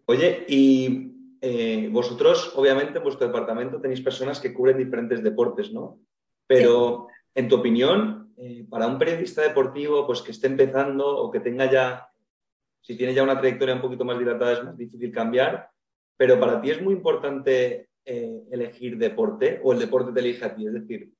Oye, 0.05 0.45
y 0.47 1.18
eh, 1.41 1.89
vosotros, 1.91 2.53
obviamente, 2.55 2.97
en 2.97 3.03
vuestro 3.03 3.27
departamento 3.27 3.79
tenéis 3.79 4.01
personas 4.01 4.39
que 4.39 4.53
cubren 4.53 4.77
diferentes 4.77 5.23
deportes, 5.23 5.71
¿no? 5.71 5.99
Pero, 6.45 7.07
en 7.33 7.47
tu 7.47 7.55
opinión, 7.55 8.33
eh, 8.37 8.65
para 8.69 8.87
un 8.87 8.97
periodista 8.97 9.41
deportivo 9.41 10.05
pues, 10.05 10.21
que 10.21 10.31
esté 10.31 10.47
empezando 10.47 11.07
o 11.07 11.31
que 11.31 11.39
tenga 11.39 11.71
ya, 11.71 12.09
si 12.81 12.97
tiene 12.97 13.13
ya 13.13 13.23
una 13.23 13.39
trayectoria 13.39 13.75
un 13.75 13.81
poquito 13.81 14.03
más 14.03 14.17
dilatada, 14.17 14.53
es 14.53 14.63
más 14.63 14.77
difícil 14.77 15.11
cambiar, 15.11 15.69
pero 16.17 16.39
para 16.39 16.59
ti 16.59 16.71
es 16.71 16.81
muy 16.81 16.93
importante 16.93 17.89
eh, 18.03 18.43
elegir 18.51 18.97
deporte 18.97 19.61
o 19.63 19.73
el 19.73 19.79
deporte 19.79 20.11
te 20.11 20.19
elige 20.19 20.45
a 20.45 20.55
ti. 20.55 20.65
Es 20.65 20.73
decir, 20.73 21.11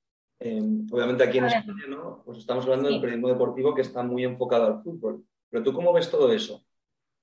obviamente 0.92 1.24
aquí 1.24 1.38
en 1.38 1.46
España, 1.46 1.86
¿no? 1.88 2.24
Pues 2.26 2.40
estamos 2.40 2.66
hablando 2.66 2.90
del 2.90 3.00
periodismo 3.00 3.30
deportivo 3.30 3.76
que 3.76 3.82
está 3.82 4.04
muy 4.04 4.24
enfocado 4.24 4.66
al 4.66 4.84
fútbol. 4.84 5.24
Pero 5.50 5.64
tú, 5.64 5.74
¿cómo 5.74 5.94
ves 5.94 6.10
todo 6.10 6.32
eso? 6.32 6.64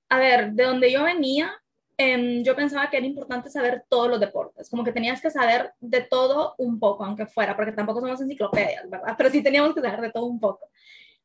A 0.09 0.19
ver, 0.19 0.53
de 0.53 0.63
donde 0.63 0.91
yo 0.91 1.03
venía, 1.03 1.51
Em, 1.99 2.43
yo 2.43 2.55
pensaba 2.55 2.89
que 2.89 2.97
era 2.97 3.07
importante 3.07 3.49
saber 3.49 3.83
todos 3.89 4.07
los 4.07 4.19
deportes, 4.19 4.69
como 4.69 4.83
que 4.83 4.91
tenías 4.91 5.19
que 5.19 5.31
saber 5.31 5.71
de 5.79 6.01
todo 6.01 6.53
un 6.59 6.79
poco, 6.79 7.03
aunque 7.03 7.25
fuera, 7.25 7.55
porque 7.55 7.71
tampoco 7.71 8.01
somos 8.01 8.21
enciclopedias, 8.21 8.87
¿verdad? 8.87 9.15
Pero 9.17 9.29
sí 9.31 9.41
teníamos 9.41 9.73
que 9.73 9.81
saber 9.81 10.01
de 10.01 10.11
todo 10.11 10.25
un 10.25 10.39
poco. 10.39 10.69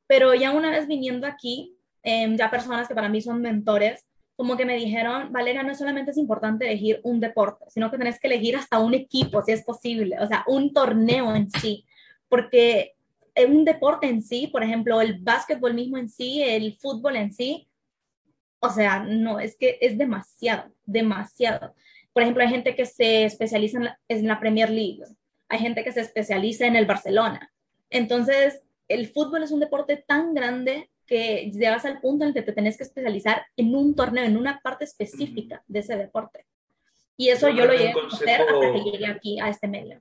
Pero 0.06 0.34
ya 0.34 0.50
una 0.52 0.70
vez 0.70 0.86
viniendo 0.86 1.26
aquí, 1.26 1.76
em, 2.02 2.36
ya 2.36 2.50
personas 2.50 2.88
que 2.88 2.94
para 2.94 3.10
mí 3.10 3.20
son 3.20 3.42
mentores, 3.42 4.06
como 4.34 4.56
que 4.56 4.64
me 4.64 4.76
dijeron, 4.76 5.30
Valeria, 5.30 5.62
no 5.62 5.74
solamente 5.74 6.12
es 6.12 6.16
importante 6.16 6.64
elegir 6.64 7.00
un 7.04 7.20
deporte, 7.20 7.66
sino 7.68 7.90
que 7.90 7.98
tenés 7.98 8.18
que 8.18 8.28
elegir 8.28 8.56
hasta 8.56 8.78
un 8.78 8.94
equipo, 8.94 9.42
si 9.42 9.52
es 9.52 9.62
posible, 9.62 10.18
o 10.20 10.26
sea, 10.26 10.42
un 10.46 10.72
torneo 10.72 11.34
en 11.36 11.50
sí, 11.50 11.84
porque 12.30 12.94
un 13.46 13.64
deporte 13.64 14.08
en 14.08 14.22
sí, 14.22 14.46
por 14.46 14.62
ejemplo, 14.62 15.00
el 15.00 15.18
básquetbol 15.20 15.74
mismo 15.74 15.98
en 15.98 16.08
sí, 16.08 16.42
el 16.42 16.76
fútbol 16.78 17.16
en 17.16 17.32
sí, 17.32 17.68
o 18.64 18.70
sea, 18.70 19.00
no, 19.00 19.40
es 19.40 19.56
que 19.56 19.76
es 19.80 19.98
demasiado, 19.98 20.72
demasiado. 20.86 21.74
Por 22.12 22.22
ejemplo, 22.22 22.44
hay 22.44 22.48
gente 22.48 22.76
que 22.76 22.86
se 22.86 23.24
especializa 23.24 23.98
en 24.08 24.28
la, 24.28 24.38
Premier 24.38 24.70
League, 24.70 25.02
hay 25.48 25.58
gente 25.58 25.82
que 25.82 25.90
se 25.90 26.00
especializa 26.00 26.66
en 26.66 26.76
el 26.76 26.86
Barcelona. 26.86 27.52
Entonces, 27.90 28.62
el 28.86 29.08
fútbol 29.08 29.42
es 29.42 29.50
un 29.50 29.58
deporte 29.58 30.04
tan 30.06 30.32
grande 30.32 30.90
que 31.06 31.50
llegas 31.52 31.84
al 31.84 32.00
punto 32.00 32.24
en 32.24 32.28
el 32.28 32.34
que 32.34 32.42
te 32.42 32.52
tenés 32.52 32.76
que 32.76 32.84
especializar 32.84 33.44
en 33.56 33.74
un 33.74 33.96
torneo, 33.96 34.24
en 34.24 34.36
una 34.36 34.60
parte 34.60 34.84
específica 34.84 35.64
de 35.66 35.80
ese 35.80 35.96
deporte. 35.96 36.46
Y 37.16 37.30
eso 37.30 37.48
yo 37.48 37.66
lo 37.66 37.72
llegué 37.72 37.92
a 37.92 38.14
hacer 38.14 38.42
hasta 38.42 38.72
que 38.72 38.90
llegué 38.90 39.06
aquí 39.06 39.40
a 39.40 39.48
este 39.48 39.66
medio. 39.66 40.00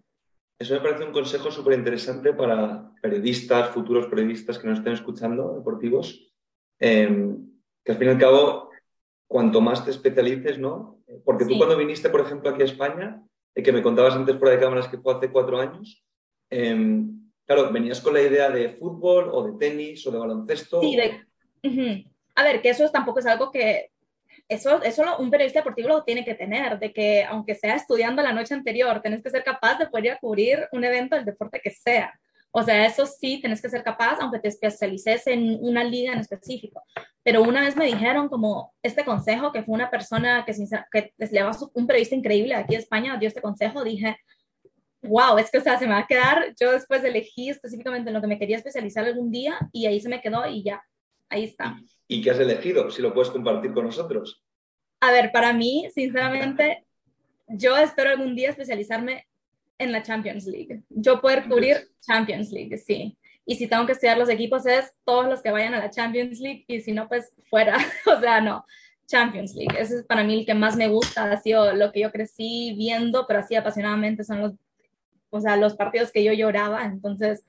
Eso 0.59 0.75
me 0.75 0.81
parece 0.81 1.03
un 1.03 1.11
consejo 1.11 1.49
súper 1.49 1.79
interesante 1.79 2.31
para 2.31 2.91
periodistas, 3.01 3.71
futuros 3.71 4.05
periodistas 4.05 4.59
que 4.59 4.67
nos 4.67 4.77
estén 4.77 4.93
escuchando, 4.93 5.55
deportivos. 5.55 6.31
Eh, 6.79 7.35
que 7.83 7.91
al 7.91 7.97
fin 7.97 8.07
y 8.07 8.11
al 8.11 8.17
cabo, 8.17 8.69
cuanto 9.27 9.61
más 9.61 9.83
te 9.83 9.91
especialices, 9.91 10.59
¿no? 10.59 10.99
Porque 11.25 11.45
tú 11.45 11.57
cuando 11.57 11.77
viniste, 11.77 12.09
por 12.09 12.21
ejemplo, 12.21 12.49
aquí 12.49 12.61
a 12.61 12.65
España, 12.65 13.21
eh, 13.55 13.63
que 13.63 13.71
me 13.71 13.81
contabas 13.81 14.15
antes 14.15 14.37
fuera 14.37 14.55
de 14.55 14.61
cámaras 14.61 14.87
que 14.87 14.97
fue 14.97 15.13
hace 15.13 15.31
cuatro 15.31 15.59
años, 15.59 16.03
em, 16.49 17.29
claro, 17.45 17.71
venías 17.71 18.01
con 18.01 18.13
la 18.13 18.21
idea 18.21 18.49
de 18.49 18.69
fútbol 18.69 19.29
o 19.31 19.43
de 19.43 19.57
tenis 19.57 20.05
o 20.07 20.11
de 20.11 20.19
baloncesto. 20.19 20.81
Sí, 20.81 20.95
de... 20.95 22.05
A 22.35 22.43
ver, 22.43 22.61
que 22.61 22.69
eso 22.69 22.89
tampoco 22.89 23.19
es 23.19 23.25
algo 23.25 23.51
que... 23.51 23.91
Eso, 24.47 24.81
eso 24.83 25.17
un 25.19 25.29
periodista 25.29 25.59
deportivo 25.59 25.89
lo 25.89 26.03
tiene 26.03 26.25
que 26.25 26.35
tener, 26.35 26.79
de 26.79 26.91
que 26.91 27.23
aunque 27.23 27.55
sea 27.55 27.75
estudiando 27.75 28.21
la 28.21 28.33
noche 28.33 28.53
anterior, 28.53 29.01
tenés 29.01 29.21
que 29.21 29.29
ser 29.29 29.43
capaz 29.43 29.77
de 29.77 29.87
poder 29.87 30.05
ir 30.05 30.11
a 30.11 30.19
cubrir 30.19 30.67
un 30.71 30.83
evento 30.83 31.15
del 31.15 31.25
deporte 31.25 31.61
que 31.61 31.69
sea. 31.69 32.19
O 32.51 32.63
sea, 32.63 32.85
eso 32.85 33.05
sí, 33.05 33.39
tienes 33.39 33.61
que 33.61 33.69
ser 33.69 33.81
capaz, 33.81 34.17
aunque 34.19 34.39
te 34.39 34.49
especialices 34.49 35.25
en 35.27 35.57
una 35.61 35.83
liga 35.83 36.11
en 36.11 36.19
específico. 36.19 36.83
Pero 37.23 37.43
una 37.43 37.61
vez 37.61 37.77
me 37.77 37.85
dijeron 37.85 38.27
como 38.27 38.73
este 38.83 39.05
consejo, 39.05 39.51
que 39.53 39.63
fue 39.63 39.75
una 39.75 39.89
persona 39.89 40.45
que, 40.45 40.53
que 40.91 41.43
va 41.43 41.51
un 41.73 41.87
periodista 41.87 42.15
increíble 42.15 42.53
aquí 42.53 42.75
de 42.75 42.81
España, 42.81 43.17
dio 43.17 43.29
este 43.29 43.41
consejo, 43.41 43.83
dije, 43.83 44.17
wow, 45.01 45.37
es 45.37 45.49
que, 45.49 45.59
o 45.59 45.61
sea, 45.61 45.79
se 45.79 45.87
me 45.87 45.93
va 45.93 45.99
a 45.99 46.07
quedar, 46.07 46.53
yo 46.59 46.71
después 46.71 47.03
elegí 47.03 47.49
específicamente 47.49 48.09
en 48.09 48.13
lo 48.13 48.21
que 48.21 48.27
me 48.27 48.37
quería 48.37 48.57
especializar 48.57 49.05
algún 49.05 49.31
día 49.31 49.57
y 49.71 49.85
ahí 49.85 49.99
se 49.99 50.09
me 50.09 50.21
quedó 50.21 50.45
y 50.47 50.63
ya, 50.63 50.83
ahí 51.29 51.45
está. 51.45 51.79
¿Y 52.07 52.21
qué 52.21 52.31
has 52.31 52.39
elegido? 52.39 52.89
Si 52.91 53.01
lo 53.01 53.13
puedes 53.13 53.31
compartir 53.31 53.73
con 53.73 53.85
nosotros. 53.85 54.43
A 54.99 55.11
ver, 55.11 55.31
para 55.31 55.53
mí, 55.53 55.89
sinceramente, 55.93 56.85
yo 57.47 57.77
espero 57.77 58.11
algún 58.11 58.35
día 58.35 58.49
especializarme 58.49 59.25
en 59.81 59.91
la 59.91 60.03
Champions 60.03 60.45
League. 60.45 60.83
Yo 60.89 61.19
poder 61.19 61.47
cubrir 61.47 61.89
Champions 62.01 62.51
League, 62.51 62.77
sí. 62.77 63.17
Y 63.45 63.55
si 63.55 63.67
tengo 63.67 63.85
que 63.85 63.93
estudiar 63.93 64.17
los 64.17 64.29
equipos 64.29 64.65
es 64.65 64.93
todos 65.03 65.27
los 65.27 65.41
que 65.41 65.51
vayan 65.51 65.73
a 65.73 65.79
la 65.79 65.89
Champions 65.89 66.39
League 66.39 66.63
y 66.67 66.79
si 66.81 66.91
no, 66.91 67.07
pues 67.07 67.35
fuera. 67.49 67.77
o 68.05 68.19
sea, 68.19 68.39
no. 68.39 68.65
Champions 69.07 69.55
League. 69.55 69.75
Ese 69.77 69.97
es 69.97 70.03
para 70.03 70.23
mí 70.23 70.39
el 70.39 70.45
que 70.45 70.53
más 70.53 70.77
me 70.77 70.87
gusta. 70.87 71.31
Ha 71.31 71.37
sido 71.37 71.73
lo 71.73 71.91
que 71.91 72.01
yo 72.01 72.11
crecí 72.11 72.75
viendo, 72.77 73.25
pero 73.27 73.39
así 73.39 73.55
apasionadamente 73.55 74.23
son 74.23 74.41
los, 74.41 74.53
o 75.29 75.41
sea, 75.41 75.57
los 75.57 75.75
partidos 75.75 76.11
que 76.11 76.23
yo 76.23 76.31
lloraba. 76.31 76.85
Entonces, 76.85 77.45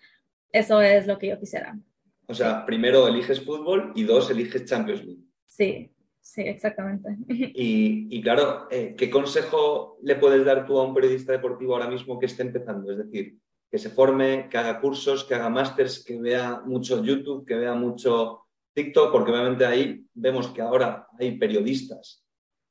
eso 0.50 0.80
es 0.80 1.06
lo 1.06 1.18
que 1.18 1.28
yo 1.28 1.38
quisiera. 1.38 1.78
O 2.26 2.34
sea, 2.34 2.64
primero 2.64 3.06
eliges 3.06 3.44
fútbol 3.44 3.92
y 3.94 4.04
dos 4.04 4.30
eliges 4.30 4.64
Champions 4.64 5.04
League. 5.04 5.22
Sí, 5.46 5.91
Sí, 6.32 6.40
exactamente. 6.40 7.14
Y, 7.28 8.22
claro, 8.22 8.66
eh, 8.70 8.94
¿qué 8.96 9.10
consejo 9.10 9.98
le 10.02 10.16
puedes 10.16 10.42
dar 10.46 10.64
tú 10.64 10.78
a 10.78 10.86
un 10.86 10.94
periodista 10.94 11.32
deportivo 11.32 11.74
ahora 11.74 11.90
mismo 11.90 12.18
que 12.18 12.24
esté 12.24 12.40
empezando? 12.40 12.90
Es 12.90 12.96
decir, 12.96 13.36
que 13.70 13.76
se 13.76 13.90
forme, 13.90 14.48
que 14.48 14.56
haga 14.56 14.80
cursos, 14.80 15.24
que 15.24 15.34
haga 15.34 15.50
másters, 15.50 16.02
que 16.02 16.18
vea 16.18 16.62
mucho 16.64 17.04
YouTube, 17.04 17.44
que 17.44 17.56
vea 17.56 17.74
mucho 17.74 18.46
TikTok, 18.72 19.12
porque 19.12 19.30
obviamente 19.30 19.66
ahí 19.66 20.06
vemos 20.14 20.48
que 20.48 20.62
ahora 20.62 21.06
hay 21.18 21.36
periodistas 21.36 22.24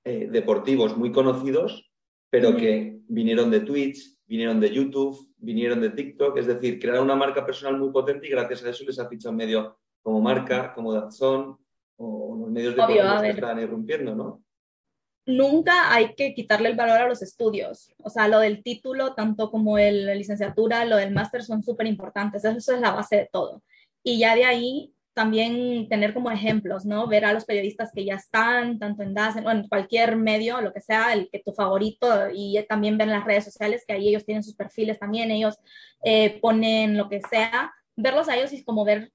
eh, 0.05 0.27
deportivos 0.31 0.97
muy 0.97 1.11
conocidos, 1.11 1.87
pero 2.31 2.57
que 2.57 3.01
vinieron 3.09 3.51
de 3.51 3.59
Twitch, 3.59 4.17
vinieron 4.25 4.59
de 4.59 4.73
YouTube, 4.73 5.35
vinieron 5.37 5.81
de 5.81 5.91
TikTok, 5.91 6.35
es 6.35 6.47
decir, 6.47 6.79
crearon 6.79 7.03
una 7.03 7.15
marca 7.15 7.45
personal 7.45 7.77
muy 7.77 7.91
potente 7.91 8.25
y 8.25 8.31
gracias 8.31 8.63
a 8.63 8.71
eso 8.71 8.85
les 8.85 8.97
ha 8.97 9.07
fichado 9.07 9.35
medio 9.35 9.77
como 10.01 10.19
marca, 10.19 10.73
como 10.73 10.93
Dazón, 10.93 11.59
o 12.01 12.35
los 12.35 12.49
medios 12.49 12.75
de 12.75 13.21
que 13.21 13.29
están 13.29 13.59
irrumpiendo, 13.59 14.15
¿no? 14.15 14.43
Nunca 15.25 15.93
hay 15.93 16.15
que 16.15 16.33
quitarle 16.33 16.69
el 16.69 16.75
valor 16.75 16.97
a 16.97 17.07
los 17.07 17.21
estudios. 17.21 17.93
O 17.99 18.09
sea, 18.09 18.27
lo 18.27 18.39
del 18.39 18.63
título, 18.63 19.13
tanto 19.13 19.51
como 19.51 19.77
el, 19.77 20.07
la 20.07 20.15
licenciatura, 20.15 20.83
lo 20.85 20.97
del 20.97 21.13
máster 21.13 21.43
son 21.43 21.61
súper 21.61 21.85
importantes. 21.85 22.43
Eso 22.43 22.73
es 22.73 22.81
la 22.81 22.91
base 22.91 23.17
de 23.17 23.29
todo. 23.31 23.61
Y 24.03 24.17
ya 24.17 24.35
de 24.35 24.45
ahí 24.45 24.93
también 25.13 25.87
tener 25.89 26.13
como 26.13 26.31
ejemplos, 26.31 26.85
¿no? 26.85 27.07
Ver 27.07 27.25
a 27.25 27.33
los 27.33 27.45
periodistas 27.45 27.91
que 27.93 28.05
ya 28.05 28.15
están, 28.15 28.79
tanto 28.79 29.03
en 29.03 29.13
DAS, 29.13 29.35
en 29.35 29.67
cualquier 29.67 30.15
medio, 30.15 30.61
lo 30.61 30.73
que 30.73 30.81
sea, 30.81 31.13
el 31.13 31.29
que 31.29 31.39
tu 31.39 31.53
favorito, 31.53 32.07
y 32.33 32.57
también 32.67 32.97
ver 32.97 33.09
en 33.09 33.15
las 33.15 33.25
redes 33.25 33.45
sociales 33.45 33.83
que 33.85 33.93
ahí 33.93 34.07
ellos 34.07 34.25
tienen 34.25 34.43
sus 34.43 34.55
perfiles 34.55 34.97
también, 34.97 35.29
ellos 35.29 35.57
eh, 36.03 36.39
ponen 36.41 36.97
lo 36.97 37.09
que 37.09 37.21
sea, 37.29 37.71
verlos 37.95 38.29
a 38.29 38.37
ellos 38.37 38.53
y 38.53 38.63
como 38.63 38.85
ver 38.85 39.11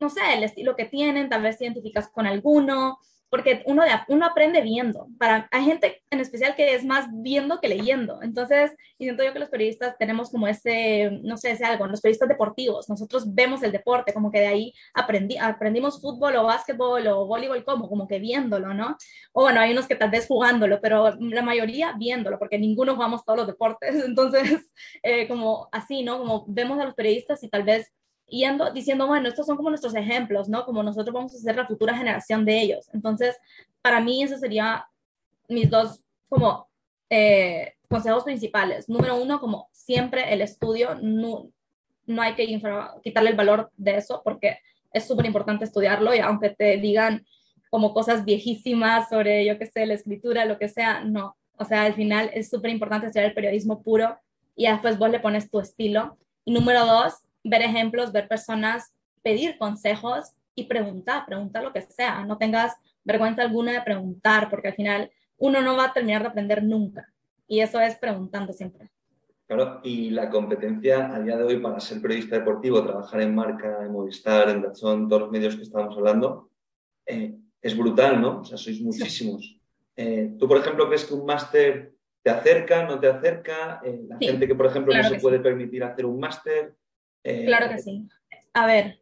no 0.00 0.10
sé, 0.10 0.20
el 0.34 0.44
estilo 0.44 0.76
que 0.76 0.84
tienen, 0.84 1.28
tal 1.28 1.42
vez 1.42 1.58
te 1.58 1.64
identificas 1.64 2.08
con 2.08 2.26
alguno, 2.26 2.98
porque 3.30 3.62
uno, 3.66 3.82
de, 3.82 3.90
uno 4.08 4.26
aprende 4.26 4.62
viendo. 4.62 5.08
Para, 5.18 5.48
hay 5.50 5.64
gente 5.64 6.02
en 6.10 6.20
especial 6.20 6.54
que 6.56 6.74
es 6.74 6.84
más 6.84 7.06
viendo 7.12 7.60
que 7.60 7.68
leyendo. 7.68 8.22
Entonces, 8.22 8.74
y 8.96 9.04
siento 9.04 9.24
yo 9.24 9.32
que 9.32 9.38
los 9.38 9.50
periodistas 9.50 9.96
tenemos 9.98 10.30
como 10.30 10.48
ese, 10.48 11.10
no 11.22 11.36
sé, 11.36 11.50
ese 11.50 11.64
algo, 11.64 11.86
los 11.86 12.00
periodistas 12.00 12.28
deportivos, 12.28 12.88
nosotros 12.88 13.34
vemos 13.34 13.62
el 13.62 13.72
deporte, 13.72 14.14
como 14.14 14.30
que 14.30 14.40
de 14.40 14.46
ahí 14.46 14.72
aprendí, 14.94 15.36
aprendimos 15.36 16.00
fútbol 16.00 16.36
o 16.36 16.44
básquetbol 16.44 17.06
o 17.08 17.26
voleibol, 17.26 17.64
como, 17.64 17.88
como 17.88 18.08
que 18.08 18.18
viéndolo, 18.18 18.72
¿no? 18.74 18.96
O 19.32 19.42
bueno, 19.42 19.60
hay 19.60 19.72
unos 19.72 19.86
que 19.86 19.96
tal 19.96 20.10
vez 20.10 20.26
jugándolo, 20.26 20.80
pero 20.80 21.14
la 21.18 21.42
mayoría 21.42 21.92
viéndolo, 21.98 22.38
porque 22.38 22.58
ninguno 22.58 22.94
jugamos 22.94 23.24
todos 23.24 23.38
los 23.38 23.46
deportes. 23.46 23.94
Entonces, 24.04 24.72
eh, 25.02 25.28
como 25.28 25.68
así, 25.72 26.02
¿no? 26.02 26.18
Como 26.18 26.44
vemos 26.48 26.78
a 26.80 26.84
los 26.84 26.94
periodistas 26.94 27.42
y 27.42 27.48
tal 27.48 27.64
vez 27.64 27.92
yendo, 28.28 28.70
diciendo, 28.72 29.06
bueno, 29.06 29.28
estos 29.28 29.46
son 29.46 29.56
como 29.56 29.70
nuestros 29.70 29.94
ejemplos, 29.94 30.48
¿no? 30.48 30.64
Como 30.64 30.82
nosotros 30.82 31.14
vamos 31.14 31.34
a 31.34 31.38
ser 31.38 31.56
la 31.56 31.66
futura 31.66 31.96
generación 31.96 32.44
de 32.44 32.60
ellos. 32.60 32.88
Entonces, 32.92 33.36
para 33.82 34.00
mí, 34.00 34.22
esos 34.22 34.40
serían 34.40 34.80
mis 35.48 35.70
dos, 35.70 36.02
como, 36.28 36.68
eh, 37.10 37.74
consejos 37.88 38.24
principales. 38.24 38.88
Número 38.88 39.16
uno, 39.16 39.40
como 39.40 39.68
siempre, 39.72 40.32
el 40.32 40.42
estudio, 40.42 40.96
no, 41.00 41.50
no 42.06 42.22
hay 42.22 42.34
que 42.34 42.46
quitarle 43.02 43.30
el 43.30 43.36
valor 43.36 43.70
de 43.76 43.96
eso 43.96 44.20
porque 44.24 44.58
es 44.92 45.06
súper 45.06 45.26
importante 45.26 45.64
estudiarlo 45.64 46.14
y 46.14 46.18
aunque 46.18 46.50
te 46.50 46.76
digan 46.78 47.26
como 47.70 47.92
cosas 47.92 48.24
viejísimas 48.24 49.08
sobre, 49.08 49.44
yo 49.44 49.58
qué 49.58 49.66
sé, 49.66 49.86
la 49.86 49.94
escritura, 49.94 50.44
lo 50.44 50.58
que 50.58 50.68
sea, 50.68 51.04
no. 51.04 51.36
O 51.56 51.64
sea, 51.64 51.82
al 51.82 51.94
final 51.94 52.30
es 52.32 52.48
súper 52.48 52.70
importante 52.70 53.06
estudiar 53.06 53.28
el 53.28 53.34
periodismo 53.34 53.82
puro 53.82 54.18
y 54.56 54.66
después 54.66 54.98
vos 54.98 55.10
le 55.10 55.20
pones 55.20 55.50
tu 55.50 55.60
estilo. 55.60 56.16
Y 56.44 56.52
número 56.52 56.86
dos, 56.86 57.14
ver 57.48 57.62
ejemplos, 57.62 58.12
ver 58.12 58.28
personas, 58.28 58.92
pedir 59.22 59.58
consejos 59.58 60.32
y 60.54 60.64
preguntar, 60.64 61.26
preguntar 61.26 61.62
lo 61.62 61.72
que 61.72 61.82
sea. 61.82 62.24
No 62.24 62.38
tengas 62.38 62.74
vergüenza 63.04 63.42
alguna 63.42 63.72
de 63.72 63.82
preguntar, 63.82 64.50
porque 64.50 64.68
al 64.68 64.74
final 64.74 65.10
uno 65.38 65.60
no 65.62 65.76
va 65.76 65.86
a 65.86 65.92
terminar 65.92 66.22
de 66.22 66.28
aprender 66.28 66.62
nunca. 66.62 67.12
Y 67.46 67.60
eso 67.60 67.80
es 67.80 67.96
preguntando 67.96 68.52
siempre. 68.52 68.90
Claro, 69.46 69.80
y 69.82 70.10
la 70.10 70.28
competencia 70.28 71.14
a 71.14 71.20
día 71.20 71.36
de 71.36 71.44
hoy 71.44 71.56
para 71.58 71.80
ser 71.80 72.02
periodista 72.02 72.36
deportivo, 72.36 72.84
trabajar 72.84 73.22
en 73.22 73.34
marca, 73.34 73.78
en 73.82 73.92
Movistar, 73.92 74.50
en 74.50 74.60
Dazón, 74.60 75.08
todos 75.08 75.22
los 75.22 75.30
medios 75.30 75.56
que 75.56 75.62
estábamos 75.62 75.96
hablando, 75.96 76.50
eh, 77.06 77.34
es 77.62 77.76
brutal, 77.76 78.20
¿no? 78.20 78.40
O 78.40 78.44
sea, 78.44 78.58
sois 78.58 78.80
muchísimos. 78.82 79.58
Eh, 79.96 80.34
¿Tú, 80.38 80.46
por 80.46 80.58
ejemplo, 80.58 80.86
crees 80.86 81.06
que 81.06 81.14
un 81.14 81.24
máster 81.24 81.94
te 82.22 82.30
acerca, 82.30 82.84
no 82.84 83.00
te 83.00 83.08
acerca? 83.08 83.80
Eh, 83.82 84.02
la 84.06 84.18
gente 84.18 84.46
que, 84.46 84.54
por 84.54 84.66
ejemplo, 84.66 84.94
no 84.94 85.02
se 85.02 85.18
puede 85.18 85.40
permitir 85.40 85.82
hacer 85.82 86.04
un 86.04 86.20
máster, 86.20 86.76
eh, 87.28 87.44
claro 87.46 87.68
que 87.68 87.78
sí. 87.78 88.08
A 88.52 88.66
ver, 88.66 89.00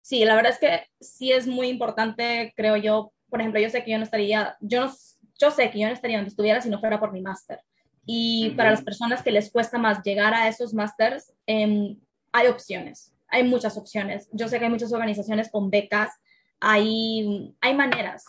sí, 0.00 0.24
la 0.24 0.36
verdad 0.36 0.52
es 0.52 0.58
que 0.58 0.86
sí 1.00 1.32
es 1.32 1.46
muy 1.46 1.68
importante, 1.68 2.52
creo 2.56 2.76
yo. 2.76 3.12
Por 3.28 3.40
ejemplo, 3.40 3.60
yo 3.60 3.70
sé 3.70 3.84
que 3.84 3.90
yo 3.90 3.98
no 3.98 4.04
estaría, 4.04 4.56
yo, 4.60 4.86
no, 4.86 4.92
yo 5.38 5.50
sé 5.50 5.70
que 5.70 5.80
yo 5.80 5.88
no 5.88 5.92
estaría 5.92 6.18
donde 6.18 6.30
estuviera 6.30 6.60
si 6.60 6.68
no 6.68 6.80
fuera 6.80 7.00
por 7.00 7.12
mi 7.12 7.20
máster. 7.20 7.60
Y 8.06 8.50
para 8.50 8.70
las 8.70 8.82
personas 8.82 9.22
que 9.22 9.30
les 9.30 9.50
cuesta 9.50 9.78
más 9.78 10.02
llegar 10.02 10.34
a 10.34 10.46
esos 10.48 10.74
másters, 10.74 11.32
em, 11.46 11.98
hay 12.32 12.48
opciones, 12.48 13.14
hay 13.28 13.44
muchas 13.44 13.76
opciones. 13.76 14.28
Yo 14.32 14.48
sé 14.48 14.58
que 14.58 14.66
hay 14.66 14.70
muchas 14.70 14.92
organizaciones 14.92 15.50
con 15.50 15.70
becas, 15.70 16.12
hay, 16.60 17.54
hay 17.60 17.74
maneras 17.74 18.24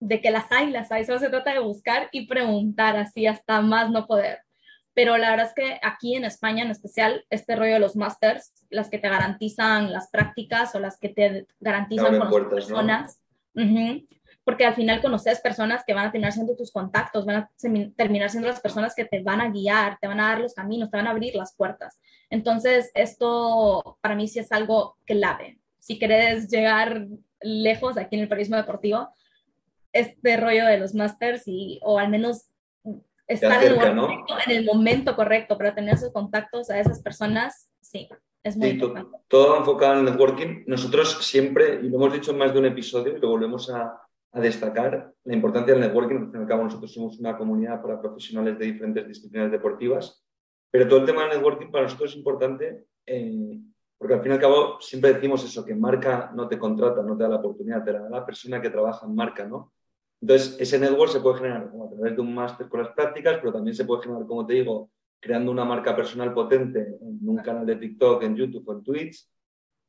de 0.00 0.20
que 0.20 0.30
las 0.30 0.50
hay, 0.50 0.70
las 0.70 0.90
hay, 0.92 1.04
solo 1.04 1.18
se 1.18 1.30
trata 1.30 1.52
de 1.52 1.60
buscar 1.60 2.08
y 2.12 2.26
preguntar 2.26 2.96
así 2.96 3.26
hasta 3.26 3.60
más 3.60 3.90
no 3.90 4.06
poder 4.06 4.40
pero 4.94 5.16
la 5.18 5.30
verdad 5.30 5.46
es 5.46 5.54
que 5.54 5.80
aquí 5.82 6.14
en 6.14 6.24
España 6.24 6.64
en 6.64 6.70
especial, 6.70 7.24
este 7.28 7.56
rollo 7.56 7.74
de 7.74 7.80
los 7.80 7.96
masters, 7.96 8.52
las 8.70 8.88
que 8.88 8.98
te 8.98 9.08
garantizan 9.08 9.92
las 9.92 10.08
prácticas 10.08 10.74
o 10.74 10.80
las 10.80 10.98
que 10.98 11.08
te 11.08 11.46
garantizan 11.58 12.18
con 12.18 12.48
personas, 12.48 13.20
porque 14.44 14.66
al 14.66 14.74
final 14.74 15.00
conoces 15.00 15.40
personas 15.40 15.82
que 15.84 15.94
van 15.94 16.06
a 16.06 16.12
terminar 16.12 16.32
siendo 16.32 16.54
tus 16.54 16.70
contactos, 16.70 17.26
van 17.26 17.36
a 17.36 17.50
terminar 17.96 18.30
siendo 18.30 18.48
las 18.48 18.60
personas 18.60 18.94
que 18.94 19.04
te 19.04 19.22
van 19.22 19.40
a 19.40 19.50
guiar, 19.50 19.98
te 20.00 20.06
van 20.06 20.20
a 20.20 20.28
dar 20.28 20.40
los 20.40 20.54
caminos, 20.54 20.90
te 20.90 20.96
van 20.96 21.08
a 21.08 21.10
abrir 21.10 21.34
las 21.34 21.56
puertas. 21.56 21.98
Entonces, 22.30 22.90
esto 22.94 23.98
para 24.00 24.14
mí 24.14 24.28
sí 24.28 24.38
es 24.38 24.52
algo 24.52 24.96
clave. 25.06 25.58
Si 25.80 25.98
quieres 25.98 26.48
llegar 26.48 27.06
lejos 27.40 27.98
aquí 27.98 28.16
en 28.16 28.22
el 28.22 28.28
periodismo 28.28 28.56
deportivo, 28.56 29.08
este 29.92 30.36
rollo 30.36 30.66
de 30.66 30.78
los 30.78 30.94
masters 30.94 31.44
y, 31.46 31.80
o 31.82 31.98
al 31.98 32.10
menos 32.10 32.48
estar 33.26 33.62
en, 33.64 33.80
el 34.48 34.64
momento 34.64 35.16
correcto 35.16 35.56
para 35.56 35.74
tener 35.74 35.94
esos 35.94 36.12
contactos 36.12 36.70
a 36.70 36.78
esas 36.78 37.02
personas, 37.02 37.70
sí, 37.80 38.08
es 38.42 38.56
muy 38.56 38.68
importante. 38.68 39.16
Todo, 39.28 39.58
enfocado 39.58 39.98
en 39.98 40.04
networking. 40.04 40.64
Nosotros 40.66 41.18
siempre, 41.24 41.80
y 41.82 41.88
lo 41.88 41.96
hemos 41.96 42.12
dicho 42.12 42.32
en 42.32 42.38
más 42.38 42.52
de 42.52 42.58
un 42.58 42.66
episodio, 42.66 43.16
y 43.16 43.20
lo 43.20 43.28
volvemos 43.28 43.70
a, 43.70 44.00
a 44.32 44.40
destacar, 44.40 45.12
la 45.24 45.34
importancia 45.34 45.72
del 45.72 45.82
networking. 45.82 46.16
Al 46.16 46.30
fin 46.30 46.40
y 46.40 46.42
al 46.42 46.48
cabo, 46.48 46.64
nosotros 46.64 46.92
somos 46.92 47.18
una 47.18 47.36
comunidad 47.36 47.80
para 47.80 48.00
profesionales 48.00 48.58
de 48.58 48.66
diferentes 48.66 49.08
disciplinas 49.08 49.50
deportivas, 49.50 50.22
pero 50.70 50.88
todo 50.88 51.00
el 51.00 51.06
tema 51.06 51.22
del 51.22 51.36
networking 51.36 51.70
para 51.70 51.84
nosotros 51.84 52.10
es 52.10 52.16
importante. 52.16 52.84
Eh, 53.06 53.60
porque 53.96 54.14
al 54.14 54.22
fin 54.22 54.32
y 54.32 54.34
al 54.34 54.40
cabo 54.40 54.80
siempre 54.80 55.14
decimos 55.14 55.42
eso, 55.44 55.64
que 55.64 55.74
marca 55.74 56.30
no 56.34 56.46
te 56.48 56.58
contrata, 56.58 57.02
no 57.02 57.16
te 57.16 57.22
da 57.22 57.30
la 57.30 57.36
oportunidad, 57.36 57.84
te 57.84 57.92
la 57.92 58.00
da 58.00 58.10
la 58.10 58.26
persona 58.26 58.60
que 58.60 58.68
trabaja 58.68 59.06
en 59.06 59.14
marca, 59.14 59.46
¿no? 59.46 59.72
Entonces, 60.20 60.56
ese 60.58 60.78
network 60.78 61.12
se 61.12 61.20
puede 61.20 61.38
generar 61.38 61.62
a 61.64 61.90
través 61.94 62.16
de 62.16 62.20
un 62.20 62.34
máster 62.34 62.68
con 62.68 62.82
las 62.82 62.92
prácticas, 62.92 63.38
pero 63.38 63.52
también 63.52 63.74
se 63.74 63.84
puede 63.84 64.02
generar, 64.02 64.26
como 64.26 64.46
te 64.46 64.54
digo, 64.54 64.90
creando 65.20 65.50
una 65.50 65.64
marca 65.64 65.94
personal 65.94 66.32
potente 66.32 66.80
en 67.00 67.28
un 67.28 67.38
canal 67.38 67.66
de 67.66 67.76
TikTok, 67.76 68.22
en 68.22 68.36
YouTube 68.36 68.68
o 68.68 68.72
en 68.72 68.82
Twitch, 68.82 69.26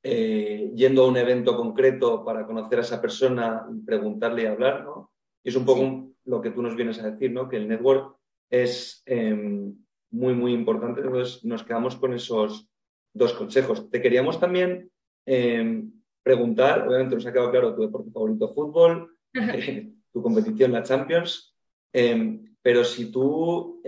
eh, 0.03 0.71
yendo 0.75 1.03
a 1.03 1.07
un 1.07 1.17
evento 1.17 1.55
concreto 1.57 2.23
para 2.23 2.45
conocer 2.45 2.79
a 2.79 2.81
esa 2.81 3.01
persona 3.01 3.65
y 3.73 3.83
preguntarle 3.83 4.43
y 4.43 4.45
hablar, 4.45 4.83
¿no? 4.83 5.11
Y 5.43 5.49
es 5.49 5.55
un 5.55 5.65
poco 5.65 6.13
lo 6.25 6.41
que 6.41 6.51
tú 6.51 6.61
nos 6.61 6.75
vienes 6.75 6.99
a 6.99 7.11
decir, 7.11 7.31
¿no? 7.31 7.49
Que 7.49 7.57
el 7.57 7.67
network 7.67 8.15
es 8.49 9.03
em, 9.05 9.75
muy, 10.11 10.33
muy 10.33 10.53
importante. 10.53 11.01
Entonces, 11.01 11.43
nos 11.43 11.63
quedamos 11.63 11.95
con 11.95 12.13
esos, 12.13 12.69
dos 13.15 13.33
consejos. 13.33 13.89
Te 13.89 14.01
queríamos 14.01 14.39
también 14.39 14.91
eh, 15.25 15.83
preguntar, 16.21 16.87
obviamente 16.87 17.15
nos 17.15 17.25
ha 17.25 17.31
quedado 17.31 17.51
claro 17.51 17.75
tu 17.75 17.81
deporte 17.81 18.11
favorito, 18.11 18.53
fútbol, 18.53 19.15
tu 20.15 20.23
competición, 20.23 20.71
la 20.71 20.81
Champions, 20.81 21.53
eh, 21.91 22.39
pero 22.61 22.85
si 22.85 23.11
tú 23.11 23.81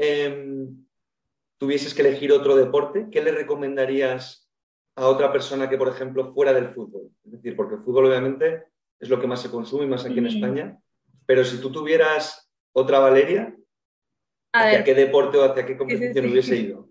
tuvieses 1.57 1.93
que 1.93 2.01
elegir 2.01 2.33
otro 2.33 2.57
deporte, 2.57 3.07
¿qué 3.09 3.23
le 3.23 3.31
recomendarías 3.31 4.51
a 4.97 5.07
otra 5.07 5.31
persona 5.31 5.69
que, 5.69 5.77
por 5.77 5.87
ejemplo, 5.87 6.33
fuera 6.33 6.51
del 6.51 6.67
fútbol? 6.73 7.09
Es 7.23 7.31
decir, 7.31 7.55
porque 7.55 7.75
el 7.75 7.81
fútbol 7.81 8.07
obviamente 8.07 8.65
es 8.99 9.07
lo 9.07 9.21
que 9.21 9.27
más 9.27 9.41
se 9.41 9.49
consume, 9.49 9.87
más 9.87 10.03
aquí 10.03 10.19
en 10.19 10.27
España, 10.27 10.77
pero 11.25 11.45
si 11.45 11.61
tú 11.61 11.71
tuvieras 11.71 12.51
otra 12.73 12.99
Valeria, 12.99 13.55
¿hacia 14.51 14.83
qué 14.83 14.93
deporte 14.95 15.37
o 15.37 15.49
hacia 15.49 15.65
qué 15.65 15.77
competición 15.77 16.29
hubiese 16.29 16.57
ido? 16.57 16.89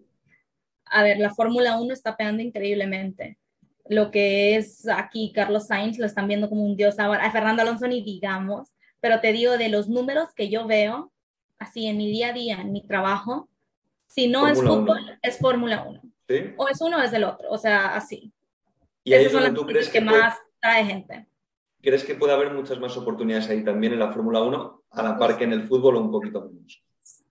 A 0.86 1.02
ver, 1.02 1.18
la 1.18 1.34
Fórmula 1.34 1.78
1 1.78 1.92
está 1.92 2.16
pegando 2.16 2.42
increíblemente. 2.42 3.38
Lo 3.84 4.10
que 4.10 4.56
es 4.56 4.88
aquí 4.88 5.30
Carlos 5.34 5.66
Sainz 5.66 5.98
lo 5.98 6.06
están 6.06 6.26
viendo 6.26 6.48
como 6.48 6.64
un 6.64 6.74
dios 6.74 6.98
ahora. 6.98 7.26
A 7.26 7.30
Fernando 7.30 7.60
Alonso 7.60 7.86
ni 7.86 8.02
digamos, 8.02 8.72
pero 9.06 9.20
te 9.20 9.32
digo 9.32 9.56
de 9.56 9.68
los 9.68 9.88
números 9.88 10.34
que 10.34 10.48
yo 10.48 10.66
veo 10.66 11.12
así 11.60 11.86
en 11.86 11.96
mi 11.96 12.10
día 12.10 12.30
a 12.30 12.32
día, 12.32 12.60
en 12.60 12.72
mi 12.72 12.84
trabajo, 12.84 13.48
si 14.08 14.26
no 14.26 14.48
es 14.48 14.60
fútbol, 14.60 15.16
es 15.22 15.38
Fórmula 15.38 15.86
1. 15.86 16.02
O 16.56 16.68
es 16.68 16.80
uno 16.80 16.96
o 16.96 17.02
es 17.02 17.12
el 17.12 17.22
otro, 17.22 17.48
o 17.48 17.56
sea, 17.56 17.94
así. 17.94 18.32
¿Y 19.04 19.14
ahí 19.14 19.28
son 19.28 19.54
tú 19.54 19.64
crees 19.64 19.88
que, 19.90 20.00
más 20.00 20.36
trae 20.58 20.84
gente? 20.84 21.24
¿Crees 21.80 22.02
que 22.02 22.16
puede 22.16 22.32
haber 22.32 22.52
muchas 22.52 22.80
más 22.80 22.96
oportunidades 22.96 23.48
ahí 23.48 23.62
también 23.62 23.92
en 23.92 24.00
la 24.00 24.10
Fórmula 24.10 24.42
1, 24.42 24.82
a 24.90 25.02
la 25.04 25.16
par 25.16 25.38
que 25.38 25.44
en 25.44 25.52
el 25.52 25.62
fútbol 25.62 25.94
o 25.94 26.00
un 26.00 26.10
poquito 26.10 26.40
menos? 26.40 26.82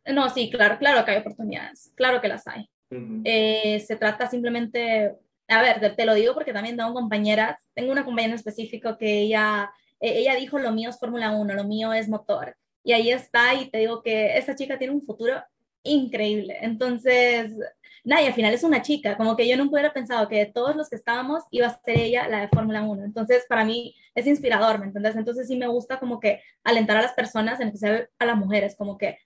No, 0.06 0.30
sí, 0.30 0.50
claro, 0.50 0.78
claro 0.80 1.04
que 1.04 1.12
hay 1.12 1.18
oportunidades, 1.18 1.92
claro 1.96 2.22
que 2.22 2.30
las 2.30 2.48
hay. 2.48 2.70
Eh, 3.26 3.84
se 3.86 3.98
trata 3.98 4.30
simplemente, 4.30 5.14
a 5.50 5.62
ver, 5.62 5.94
te, 5.94 6.06
lo 6.06 6.14
digo 6.14 6.34
porque 6.34 6.54
también 6.54 6.78
tengo 6.78 6.94
compañeras, 6.94 7.70
tengo 7.74 7.92
una 7.92 8.06
compañera 8.06 8.32
en 8.32 8.40
específico 8.40 8.98
que 8.98 9.24
ella, 9.24 9.70
eh, 10.06 10.20
ella 10.20 10.36
dijo, 10.36 10.60
lo 10.60 10.72
mío 10.72 10.90
es 10.90 11.00
Fórmula 11.00 11.32
1, 11.32 11.54
lo 11.54 11.64
mío 11.64 11.94
es 11.94 12.08
motor. 12.10 12.56
Y 12.84 12.94
ahí 12.94 13.12
está, 13.12 13.54
y 13.56 13.70
te 13.70 13.80
digo 13.80 14.04
que 14.04 14.38
esa 14.38 14.56
chica 14.56 14.78
tiene 14.78 14.94
un 14.94 15.06
futuro 15.06 15.44
increíble. 15.84 16.58
Entonces, 16.62 17.52
nada, 18.04 18.22
y 18.22 18.28
al 18.28 18.34
final 18.34 18.54
es 18.54 18.64
una 18.64 18.82
chica, 18.82 19.18
como 19.18 19.36
que 19.36 19.48
yo 19.48 19.58
nunca 19.58 19.74
hubiera 19.74 19.94
pensado 19.94 20.28
que 20.28 20.38
de 20.38 20.46
todos 20.48 20.76
los 20.76 20.90
que 20.90 20.96
estábamos 20.96 21.44
iba 21.52 21.68
a 21.68 21.82
ser 21.84 22.00
ella 22.00 22.28
la 22.28 22.42
de 22.42 22.48
Fórmula 22.50 22.84
1. 22.84 23.04
Entonces, 23.04 23.46
para 23.50 23.66
mí 23.66 23.96
es 24.14 24.28
inspirador, 24.28 24.80
¿me 24.80 24.86
entiendes? 24.86 25.16
Entonces, 25.16 25.48
sí 25.48 25.56
me 25.58 25.68
gusta 25.68 26.00
como 26.00 26.20
que 26.20 26.42
alentar 26.64 26.98
a 26.98 27.02
las 27.02 27.14
personas, 27.14 27.60
en 27.60 27.68
especial 27.68 28.10
a 28.20 28.26
las 28.26 28.38
mujeres, 28.38 28.76
como 28.78 28.98
que 28.98 29.18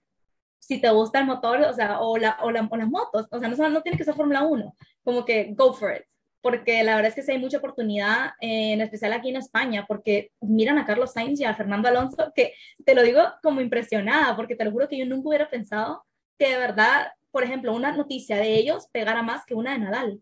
si 0.59 0.79
te 0.79 0.89
gusta 0.91 1.19
el 1.19 1.25
motor, 1.25 1.61
o 1.61 1.73
sea, 1.73 1.99
o, 1.99 2.17
la, 2.17 2.37
o, 2.41 2.51
las 2.51 2.89
motos, 2.89 3.27
o 3.31 3.39
sea, 3.39 3.49
no, 3.49 3.69
no 3.69 3.81
tiene 3.81 3.97
que 3.97 4.03
ser 4.03 4.13
Fórmula 4.13 4.43
1, 4.43 4.75
como 5.03 5.25
que 5.25 5.53
go 5.55 5.73
for 5.73 5.93
it. 5.95 6.03
Porque 6.41 6.83
la 6.83 6.95
verdad 6.95 7.09
es 7.09 7.15
que 7.15 7.21
sí 7.21 7.31
hay 7.31 7.37
mucha 7.37 7.57
oportunidad, 7.57 8.31
en 8.39 8.79
especial 8.81 9.13
aquí 9.13 9.29
en 9.29 9.35
España, 9.35 9.85
porque 9.87 10.31
miran 10.39 10.77
a 10.77 10.85
Carlos 10.85 11.11
Sainz 11.13 11.39
y 11.39 11.43
a 11.43 11.53
Fernando 11.53 11.89
Alonso, 11.89 12.31
que 12.33 12.53
te 12.85 12.95
lo 12.95 13.03
digo 13.03 13.21
como 13.43 13.59
impresionada, 13.59 14.35
porque 14.35 14.55
te 14.55 14.63
lo 14.63 14.71
juro 14.71 14.87
que 14.87 14.97
yo 14.97 15.05
nunca 15.05 15.27
hubiera 15.27 15.49
pensado 15.49 16.05
que 16.39 16.49
de 16.49 16.57
verdad, 16.57 17.11
por 17.31 17.43
ejemplo, 17.43 17.75
una 17.75 17.91
noticia 17.91 18.37
de 18.37 18.55
ellos 18.55 18.87
pegara 18.91 19.21
más 19.21 19.45
que 19.45 19.53
una 19.53 19.73
de 19.73 19.79
Nadal. 19.79 20.21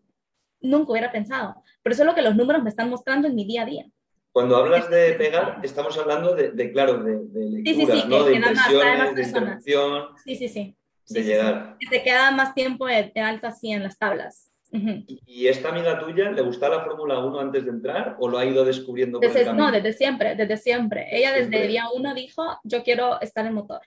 Nunca 0.60 0.90
hubiera 0.90 1.12
pensado. 1.12 1.62
Pero 1.82 1.94
eso 1.94 2.02
es 2.02 2.06
lo 2.08 2.14
que 2.14 2.22
los 2.22 2.34
números 2.34 2.62
me 2.62 2.70
están 2.70 2.90
mostrando 2.90 3.28
en 3.28 3.36
mi 3.36 3.46
día 3.46 3.62
a 3.62 3.66
día. 3.66 3.86
Cuando 4.32 4.56
hablas 4.56 4.90
de 4.90 5.12
pegar, 5.12 5.60
estamos 5.62 5.96
hablando 5.96 6.34
de, 6.34 6.72
claro, 6.72 7.02
de, 7.02 7.18
de 7.28 7.50
lecturas, 7.50 8.06
¿no? 8.06 8.24
de 8.24 8.34
impresiones, 8.34 9.14
de 9.14 9.22
interacción. 9.22 10.08
Sí, 10.24 10.36
sí, 10.36 10.48
sí. 10.48 10.76
de 11.08 11.22
llegar. 11.22 11.76
Que 11.78 11.86
te 11.88 12.02
queda 12.02 12.30
más 12.32 12.54
tiempo 12.54 12.86
de, 12.86 13.12
alto 13.16 13.46
así 13.46 13.72
en 13.72 13.82
las 13.82 13.96
tablas. 13.96 14.47
¿Y 14.70 15.46
esta 15.46 15.70
amiga 15.70 15.98
tuya 15.98 16.30
le 16.30 16.42
gustaba 16.42 16.76
la 16.76 16.84
Fórmula 16.84 17.18
1 17.20 17.40
antes 17.40 17.64
de 17.64 17.70
entrar 17.70 18.16
o 18.20 18.28
lo 18.28 18.38
ha 18.38 18.44
ido 18.44 18.64
descubriendo? 18.64 19.18
Desde, 19.18 19.52
no, 19.52 19.72
desde 19.72 19.92
siempre, 19.92 20.34
desde 20.34 20.56
siempre. 20.56 21.08
Ella 21.10 21.32
desde 21.32 21.62
el 21.62 21.68
día 21.68 21.86
uno 21.94 22.14
dijo, 22.14 22.58
yo 22.64 22.82
quiero 22.82 23.20
estar 23.20 23.46
en 23.46 23.54
motor. 23.54 23.80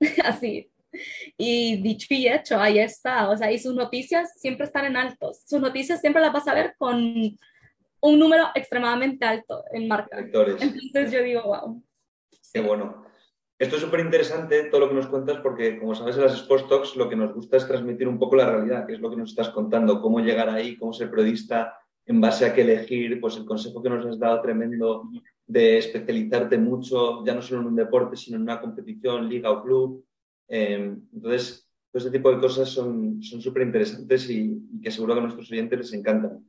así, 0.24 0.70
y 1.36 1.76
dicho 1.82 2.06
y 2.10 2.28
hecho, 2.28 2.58
ahí 2.58 2.78
está. 2.78 3.28
O 3.30 3.36
sea, 3.36 3.50
y 3.50 3.58
sus 3.58 3.74
noticias 3.74 4.38
siempre 4.38 4.66
están 4.66 4.84
en 4.84 4.96
altos. 4.96 5.42
Sus 5.46 5.60
noticias 5.60 6.00
siempre 6.00 6.22
las 6.22 6.32
vas 6.32 6.48
a 6.48 6.54
ver 6.54 6.74
con 6.78 6.96
un 8.00 8.18
número 8.18 8.48
extremadamente 8.54 9.24
alto 9.24 9.64
en 9.72 9.88
marca. 9.88 10.18
Entonces 10.18 11.12
yo 11.12 11.22
digo, 11.22 11.42
wow. 11.42 11.82
Qué 12.52 12.60
bueno. 12.60 13.05
Esto 13.58 13.76
es 13.76 13.82
súper 13.82 14.00
interesante 14.00 14.64
todo 14.64 14.82
lo 14.82 14.88
que 14.88 14.94
nos 14.94 15.06
cuentas 15.06 15.38
porque, 15.38 15.78
como 15.78 15.94
sabes, 15.94 16.16
en 16.16 16.22
las 16.22 16.34
Sports 16.34 16.68
Talks 16.68 16.96
lo 16.96 17.08
que 17.08 17.16
nos 17.16 17.32
gusta 17.32 17.56
es 17.56 17.66
transmitir 17.66 18.06
un 18.06 18.18
poco 18.18 18.36
la 18.36 18.50
realidad, 18.50 18.86
que 18.86 18.94
es 18.94 19.00
lo 19.00 19.10
que 19.10 19.16
nos 19.16 19.30
estás 19.30 19.48
contando, 19.50 20.02
cómo 20.02 20.20
llegar 20.20 20.50
ahí, 20.50 20.76
cómo 20.76 20.92
ser 20.92 21.10
periodista, 21.10 21.74
en 22.04 22.20
base 22.20 22.44
a 22.44 22.54
qué 22.54 22.60
elegir, 22.62 23.20
pues 23.20 23.36
el 23.36 23.46
consejo 23.46 23.82
que 23.82 23.88
nos 23.88 24.04
has 24.06 24.18
dado 24.18 24.40
tremendo 24.42 25.08
de 25.46 25.78
especializarte 25.78 26.58
mucho, 26.58 27.24
ya 27.24 27.34
no 27.34 27.42
solo 27.42 27.62
en 27.62 27.68
un 27.68 27.76
deporte, 27.76 28.16
sino 28.16 28.36
en 28.36 28.42
una 28.42 28.60
competición, 28.60 29.28
liga 29.28 29.50
o 29.50 29.62
club, 29.62 30.06
Em, 30.48 31.02
entonces, 31.12 31.68
todo 31.90 31.98
este 31.98 32.18
tipo 32.18 32.30
de 32.30 32.40
cosas 32.40 32.68
son 32.68 33.20
súper 33.22 33.62
interesantes 33.62 34.28
y, 34.30 34.60
que 34.82 34.90
seguro 34.90 35.14
que 35.14 35.20
a 35.20 35.22
nuestros 35.22 35.50
oyentes 35.50 35.78
les 35.78 35.92
encantan. 35.92 36.44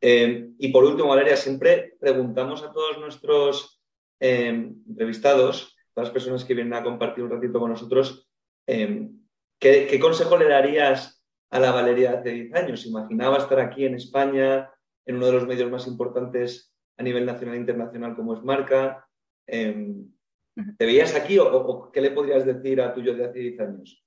Em, 0.00 0.54
y 0.58 0.68
por 0.68 0.84
último, 0.84 1.08
Valeria, 1.08 1.36
siempre 1.36 1.94
preguntamos 2.00 2.62
a 2.62 2.72
todos 2.72 2.98
nuestros 2.98 3.80
em, 4.20 4.76
entrevistados, 4.88 5.71
todas 5.94 6.08
las 6.08 6.12
personas 6.12 6.44
que 6.44 6.54
vienen 6.54 6.74
a 6.74 6.82
compartir 6.82 7.24
un 7.24 7.30
ratito 7.30 7.60
con 7.60 7.70
nosotros, 7.70 8.28
¿qué, 8.66 9.98
consejo 10.00 10.36
le 10.36 10.48
darías 10.48 11.24
a 11.50 11.60
la 11.60 11.70
Valeria 11.70 12.12
hace 12.12 12.30
10 12.30 12.54
años? 12.54 12.86
¿Imaginaba 12.86 13.38
estar 13.38 13.60
aquí 13.60 13.84
en 13.84 13.94
España, 13.94 14.70
en 15.06 15.16
uno 15.16 15.26
de 15.26 15.32
los 15.32 15.46
medios 15.46 15.70
más 15.70 15.86
importantes 15.86 16.74
a 16.96 17.02
nivel 17.02 17.26
nacional 17.26 17.56
e 17.56 17.60
internacional 17.60 18.16
como 18.16 18.34
es 18.34 18.42
Marca? 18.42 19.06
¿Te 19.46 20.86
veías 20.86 21.14
aquí 21.14 21.38
o, 21.38 21.90
qué 21.92 22.00
le 22.00 22.10
podrías 22.10 22.46
decir 22.46 22.80
a 22.80 22.94
tuyo 22.94 23.14
de 23.14 23.24
hace 23.24 23.38
10 23.38 23.60
años? 23.60 24.04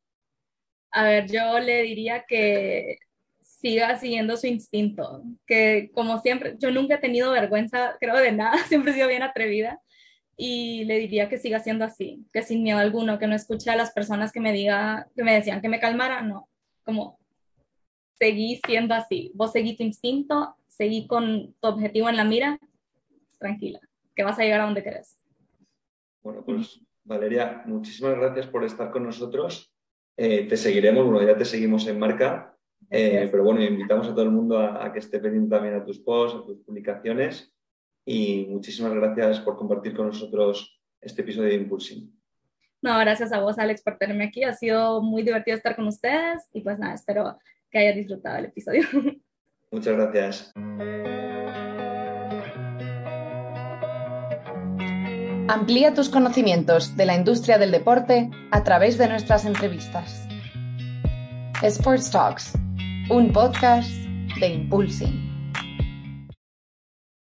A 0.91 1.04
ver, 1.04 1.30
yo 1.30 1.60
le 1.60 1.84
diría 1.84 2.26
que 2.28 2.98
siga 3.41 3.98
siguiendo 3.98 4.38
su 4.38 4.48
instinto, 4.48 5.24
que 5.45 5.91
como 5.93 6.19
siempre, 6.19 6.56
yo 6.58 6.71
nunca 6.71 6.95
he 6.95 7.00
tenido 7.00 7.32
vergüenza, 7.32 7.95
creo, 8.00 8.15
de 8.17 8.32
nada, 8.32 8.58
siempre 8.67 8.91
he 8.91 8.95
sido 8.95 9.08
bien 9.08 9.24
atrevida 9.24 9.82
y 10.38 10.84
le 10.86 11.00
diría 11.00 11.30
que 11.30 11.38
siga 11.38 11.60
siendo 11.60 11.86
así, 11.86 12.26
que 12.34 12.41
sin 12.41 12.63
miedo 12.63 12.80
alguno, 12.80 13.19
que 13.19 13.28
no 13.28 13.36
escuche 13.36 13.69
a 13.69 13.76
las 13.76 13.91
personas 13.91 14.32
que 14.32 14.41
me 14.41 14.52
diga, 14.52 15.08
que 15.15 15.24
me 15.24 15.34
decían 15.34 15.62
que 15.62 15.69
me 15.69 15.80
calmara, 15.80 16.21
no, 16.21 16.50
como 16.84 17.19
seguí 18.19 18.60
siendo 18.65 18.93
así, 18.93 19.32
vos 19.34 19.52
seguí 19.52 19.78
tu 19.78 19.84
instinto, 19.84 20.56
seguí 20.67 21.08
con 21.08 21.54
tu 21.60 21.67
objetivo 21.67 22.10
en 22.10 22.17
la 22.17 22.26
mira, 22.26 22.60
tranquila, 23.39 23.80
que 24.15 24.24
vas 24.24 24.38
a 24.39 24.43
llegar 24.43 24.62
a 24.62 24.65
donde 24.65 24.84
querés. 24.84 25.17
Bueno, 26.21 26.43
pues 26.43 26.82
Valeria, 27.04 27.63
muchísimas 27.65 28.17
gracias 28.17 28.48
por 28.48 28.63
estar 28.63 28.91
con 28.91 29.04
nosotros. 29.04 29.71
Eh, 30.17 30.48
te 30.48 30.58
seguiremos, 30.58 31.06
bueno, 31.06 31.26
ya 31.26 31.38
te 31.38 31.45
seguimos 31.45 31.88
en 31.88 32.00
marca, 32.00 32.58
eh, 32.89 33.28
pero 33.32 33.43
bueno, 33.43 33.63
invitamos 33.63 34.08
a 34.08 34.12
todo 34.12 34.24
el 34.24 34.32
mundo 34.32 34.58
a, 34.60 34.91
que 34.91 35.00
esté 35.00 35.19
pendiente 35.19 35.50
también 35.50 35.76
a 35.76 35.86
tus 35.86 36.00
posts, 36.00 36.39
a 36.39 36.45
tus 36.45 36.60
publicaciones 36.60 37.55
y 38.06 38.46
muchísimas 38.50 38.94
gracias 38.94 39.39
por 39.39 39.58
compartir 39.58 39.96
con 39.96 40.08
nosotros 40.08 40.80
este 41.02 41.22
episodio 41.24 41.50
de 41.50 41.56
Impulsing. 41.56 42.15
No, 42.82 43.00
gracias 43.00 43.32
a 43.34 43.39
vos, 43.39 43.58
Alex, 43.58 43.82
por 43.82 43.98
tenerme 43.98 44.26
aquí. 44.26 44.44
Ha 44.44 44.54
sido 44.54 45.02
muy 45.02 45.24
divertido 45.24 45.58
estar 45.58 45.76
con 45.76 45.88
ustedes 45.88 46.44
y 46.54 46.62
pues 46.62 46.78
nada, 46.78 46.94
espero 46.94 47.39
que 47.72 47.80
hayas 47.80 47.96
disfrutado 47.96 48.38
el 48.38 48.46
episodio. 48.46 48.84
Muchas 49.72 49.98
gracias. 49.98 50.54
Amplía 55.48 55.94
tus 55.94 56.10
conocimientos 56.10 56.96
de 56.96 57.06
la 57.06 57.15
industria 57.15 57.58
del 57.58 57.72
deporte 57.72 58.30
a 58.52 58.63
través 58.63 58.98
de 58.98 59.08
nuestras 59.08 59.46
entrevistas. 59.46 60.28
Sports 61.62 62.12
Talks, 62.12 62.54
un 63.10 63.32
podcast 63.32 63.89
de 64.39 64.48
Impulsing. 64.48 65.35